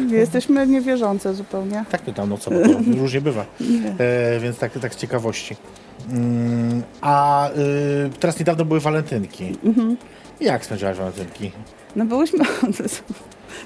[0.09, 1.85] Jesteśmy niewierzące zupełnie.
[1.91, 2.69] Tak pytam, no co, bo to
[3.01, 3.45] różnie bywa.
[3.99, 5.55] E, więc tak, tak z ciekawości.
[6.11, 9.57] Mm, a y, teraz niedawno były walentynki.
[10.41, 11.51] Jak spędziłaś walentynki?
[11.95, 12.39] No byłyśmy.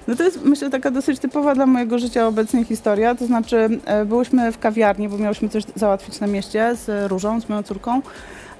[0.07, 3.15] No to jest myślę taka dosyć typowa dla mojego życia obecnie historia.
[3.15, 7.49] To znaczy e, byłyśmy w kawiarni, bo miałyśmy coś załatwić na mieście z Różą, z
[7.49, 8.01] moją córką.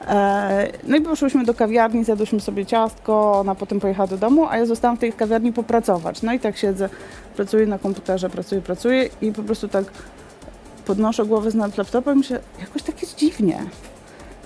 [0.02, 4.58] E, No i poszłyśmy do kawiarni, zjadłyśmy sobie ciastko, ona potem pojechała do domu, a
[4.58, 6.22] ja zostałam w tej kawiarni popracować.
[6.22, 6.90] No i tak siedzę,
[7.36, 9.86] pracuję na komputerze, pracuję, pracuję i po prostu tak
[10.86, 13.64] podnoszę głowę z nad laptopa i myślę, jakoś tak jest dziwnie.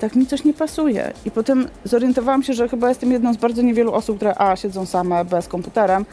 [0.02, 1.14] Tak mi coś nie pasuje.
[1.26, 4.86] I potem zorientowałam się, że chyba jestem jedną z bardzo niewielu osób, które a, siedzą
[4.86, 6.06] same bez komputerem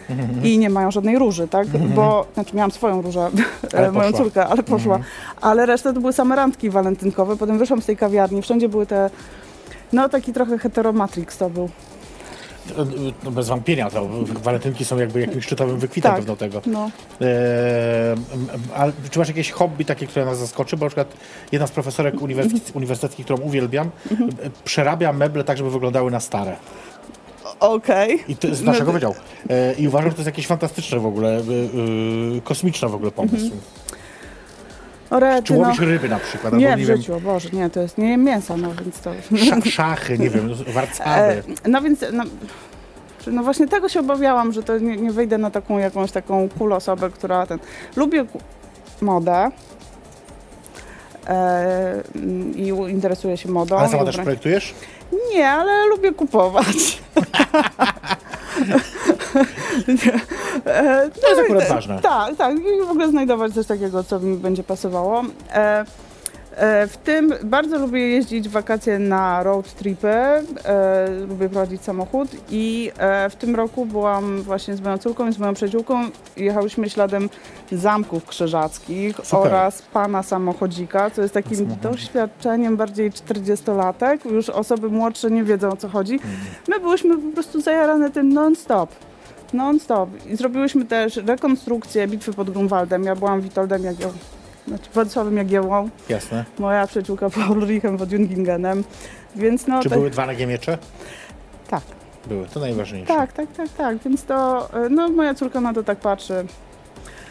[0.43, 1.67] i nie mają żadnej róży, tak?
[1.95, 3.31] Bo, znaczy miałam swoją różę,
[3.77, 4.99] Ale moją córkę, ale poszła.
[5.41, 7.37] Ale reszta to były same randki walentynkowe.
[7.37, 9.11] Potem wyszłam z tej kawiarni, wszędzie były te,
[9.93, 11.69] no taki trochę heteromatrix to był.
[12.71, 12.75] E,
[13.25, 14.09] No, bez wątpienia, to
[14.43, 16.21] walentynki są jakby jakimś szczytowym wykwitem Tak.
[16.21, 16.63] pewno tego.
[16.67, 16.91] No.
[18.77, 20.77] Ale czy masz jakieś hobby takie, które nas zaskoczy?
[20.77, 21.13] Bo na przykład
[21.53, 24.31] jedna z profesorek uniwersyteckich, uniwersyteckich którą uwielbiam, Mhm.
[24.31, 26.57] e, przerabia meble tak, żeby wyglądały na stare.
[27.61, 28.25] Okej.
[28.29, 29.15] I to z No naszego to- wydziału.
[29.51, 31.41] E, I uważam, że to jest jakieś fantastyczne w ogóle,
[32.45, 33.51] kosmiczne w ogóle pomysł.
[35.11, 35.59] O rety, Czy no.
[35.59, 36.55] łowisz ryby na przykład?
[36.55, 39.13] Nie, albo, w wiem, życiu, o Boże, nie, to jest, nie mięsa, no więc to...
[39.37, 41.11] Sza, szachy, nie wiem, warcaby.
[41.11, 42.25] E, no więc, no,
[43.27, 46.73] no właśnie tego się obawiałam, że to nie, nie wyjdę na taką jakąś taką cool
[46.73, 47.59] osobę, która ten...
[47.97, 48.25] Lubię
[49.01, 49.51] modę
[51.27, 52.03] e,
[52.57, 53.79] i interesuję się modą.
[53.79, 54.75] Ale sama też projektujesz?
[55.35, 57.03] Nie, ale lubię kupować.
[60.67, 62.01] E, To jest no akurat ważne.
[62.01, 62.57] Tak, tak.
[62.57, 65.23] I w ogóle znajdować coś takiego, co mi będzie pasowało.
[66.59, 70.09] E, w tym bardzo lubię jeździć w wakacje na road tripy.
[70.09, 70.45] E,
[71.29, 75.39] lubię prowadzić samochód i e, w tym roku byłam właśnie z moją córką i z
[75.39, 76.05] moją przyjaciółką.
[76.37, 77.29] Jechałyśmy śladem
[77.73, 79.55] zamków krzyżackich Super.
[79.55, 84.33] oraz pana samochodzika, co jest takim doświadczeniem bardziej 40-latek.
[84.33, 86.21] Już osoby młodsze nie wiedzą o co chodzi.
[86.69, 88.91] My byłyśmy po prostu zajarane tym non-stop.
[89.53, 90.11] Non-stop.
[90.27, 93.05] I zrobiłyśmy też rekonstrukcję bitwy pod Grunwaldem.
[93.05, 94.11] Ja byłam Witoldem Jagieł,
[94.69, 96.45] znaczy Władysławem Jagiełą, Jasne.
[96.59, 98.85] moja przyjaciółka Ulrichem Wodjungingenem.
[99.37, 100.79] Więc no Czy tak, były dwa nagiemecze?
[101.69, 101.83] tak,
[102.27, 103.15] Były, to najważniejsze.
[103.15, 103.99] tak, tak, tak, tak.
[103.99, 106.47] Więc to, y, no moja córka na to tak patrzy.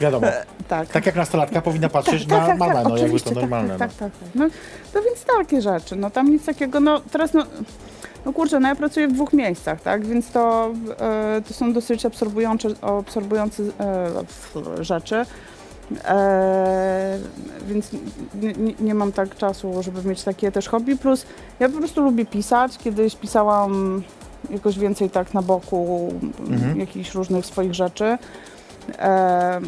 [0.01, 0.27] Wiadomo.
[0.67, 0.89] Tak.
[0.89, 3.77] Tak jak nastolatka powinna patrzeć tak, na tak, mamę, tak, no jakby to normalne.
[3.77, 3.97] Tak, no.
[3.99, 4.29] tak, tak, tak.
[4.35, 4.47] No,
[4.95, 7.43] no więc takie rzeczy, no tam nic takiego, no teraz no,
[8.25, 12.05] no kurczę, no ja pracuję w dwóch miejscach, tak, więc to, e, to są dosyć
[12.05, 15.25] absorbujące, absorbujące e, rzeczy.
[16.05, 17.19] E,
[17.67, 17.91] więc
[18.41, 20.97] nie, nie, mam tak czasu, żeby mieć takie też hobby.
[20.97, 21.25] Plus
[21.59, 22.77] ja po prostu lubię pisać.
[22.77, 24.03] Kiedyś pisałam
[24.49, 26.09] jakoś więcej tak na boku
[26.49, 26.79] Mhm.
[26.79, 28.17] jakichś różnych swoich rzeczy.
[28.99, 29.59] E,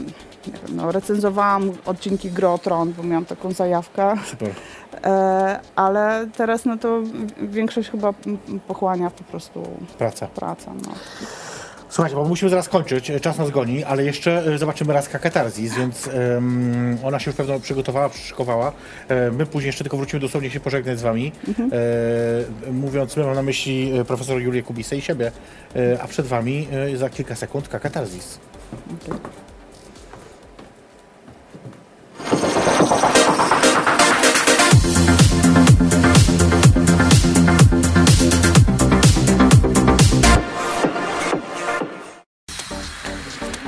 [0.47, 4.51] nie wiem, no, recenzowałam odcinki Gry o Tron, bo miałam taką zajawkę, Super.
[5.03, 6.99] e, ale teraz no to
[7.41, 8.13] większość chyba
[8.67, 9.63] pochłania po prostu
[9.97, 10.27] Praca.
[10.27, 10.71] praca.
[10.73, 10.91] No.
[11.89, 16.07] Słuchajcie, bo musimy zaraz kończyć, czas nas goni, ale jeszcze e, zobaczymy raz Katarzis, więc
[16.07, 18.71] em, ona się już pewno przygotowała, przyszykowała.
[19.07, 21.31] E, my później jeszcze tylko wrócimy dosłownie się pożegnać z wami,
[22.67, 25.31] e, mówiąc, my mam na myśli e, profesor Julię Kubisę i siebie,
[25.75, 28.39] e, a przed wami za kilka sekund Katarzis.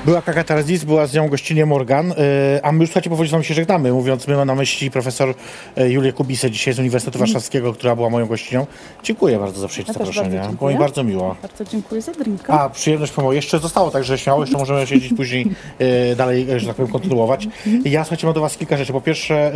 [0.06, 2.16] Była Katarzis, była z nią gościnie Morgan, e,
[2.64, 5.34] a my już słuchajcie, powoli z wami się żegnamy, mówiąc, my mam na myśli profesor
[5.78, 8.68] e, Julię Kubisę dzisiaj z Uniwersytetu Warszawskiego, która była moją gościnią.
[9.04, 10.24] Dziękuję bardzo za przyjęcie Ja bardzo
[10.58, 11.36] Było mi bardzo miło.
[11.42, 12.60] Bardzo dziękuję za drinka.
[12.60, 13.36] A, przyjemność po mojej.
[13.36, 15.48] Jeszcze zostało, także śmiało, jeszcze możemy siedzieć później
[15.80, 17.48] e, dalej, że tak powiem, kontynuować.
[17.86, 18.94] Ja, słuchajcie, mam do was kilka rzeczy.
[18.94, 19.52] Po pierwsze,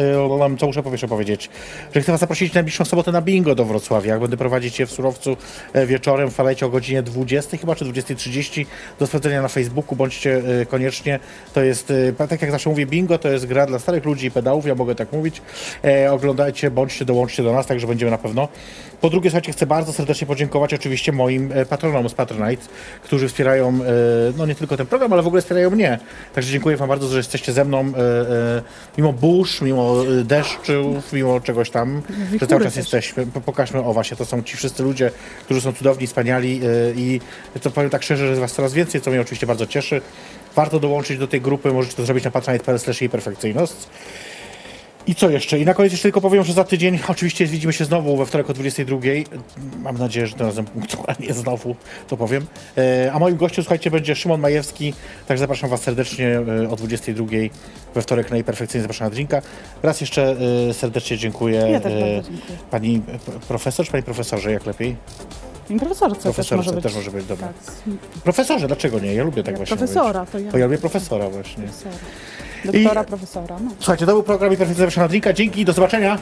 [0.60, 1.50] co muszę powiedzieć,
[1.96, 4.12] że chcę was zaprosić na najbliższą sobotę na bingo do Wrocławia.
[4.12, 5.38] Jak będę prowadzić je w Surowcu
[5.88, 8.66] wieczorem, wpadajcie o godzinie 20 chyba, czy 20.30
[9.00, 11.20] do sprawdzenia na Facebooku, bądźcie e, koniecznie.
[11.54, 14.32] To jest, e, tak jak zawsze mówię, bingo to jest gra dla starych ludzi i
[14.32, 15.42] pedałów, ja mogę tak mówić.
[15.84, 18.48] E, oglądajcie, bądźcie, dołączcie do nas, także będziemy na pewno.
[19.02, 22.64] Po drugie, słuchajcie, chcę bardzo serdecznie podziękować oczywiście moim e, patronom z Patronite,
[23.04, 23.74] którzy wspierają, e,
[24.38, 26.00] no nie tylko ten program, ale w ogóle wspierają mnie.
[26.36, 28.62] Także dziękuję wam bardzo, że jesteście ze mną, e,
[28.98, 32.84] mimo burz, mimo deszczów, mimo czegoś tam, że Wichury cały czas też.
[32.84, 33.26] jesteśmy.
[33.28, 35.12] Po- Pokażmy o właśnie, to są ci wszyscy ludzie,
[35.46, 36.62] którzy są cudowni, wspaniali
[36.96, 37.22] i
[37.62, 40.02] to powiem tak szczerze, że jest was coraz więcej, co mnie oczywiście bardzo cieszy.
[40.56, 43.74] Warto dołączyć do tej grupy, możecie to zrobić na patronite.pl slash jej perfekcyjność.
[45.08, 45.60] I co jeszcze?
[45.60, 48.50] I na koniec jeszcze tylko powiem, że za tydzień oczywiście widzimy się znowu we wtorek
[48.50, 48.98] o 22.
[49.84, 51.76] Mam nadzieję, że tym razem punktualnie znowu
[52.08, 52.46] to powiem.
[52.78, 54.94] E, A moim gościem, słuchajcie, będzie Szymon Majewski.
[55.28, 57.26] Tak zapraszam Was serdecznie e, o 22
[57.96, 59.42] we wtorek na perfekcyjnie zapraszam na drinka.
[59.84, 60.36] Raz jeszcze
[60.70, 61.58] e, serdecznie dziękuję.
[61.72, 62.24] Ja też dziękuję.
[62.72, 63.02] Pani
[63.48, 64.96] profesor czy pani profesorze, jak lepiej?
[65.70, 66.84] I profesorce też Profesorce może być.
[66.84, 67.48] też może być, dobra.
[67.48, 67.56] Tak,
[68.24, 69.14] Profesorze, dlaczego nie?
[69.14, 70.52] Ja lubię tak Ja właśnie profesora, to ja.
[70.52, 71.64] To ja lubię profesora właśnie.
[71.64, 71.96] profesora.
[72.66, 73.58] Doktora, profesora.
[73.64, 73.72] No.
[73.80, 75.34] Słuchajcie, to był program i zapraszam na drinka.
[75.34, 76.18] Dzięki, do zobaczenia.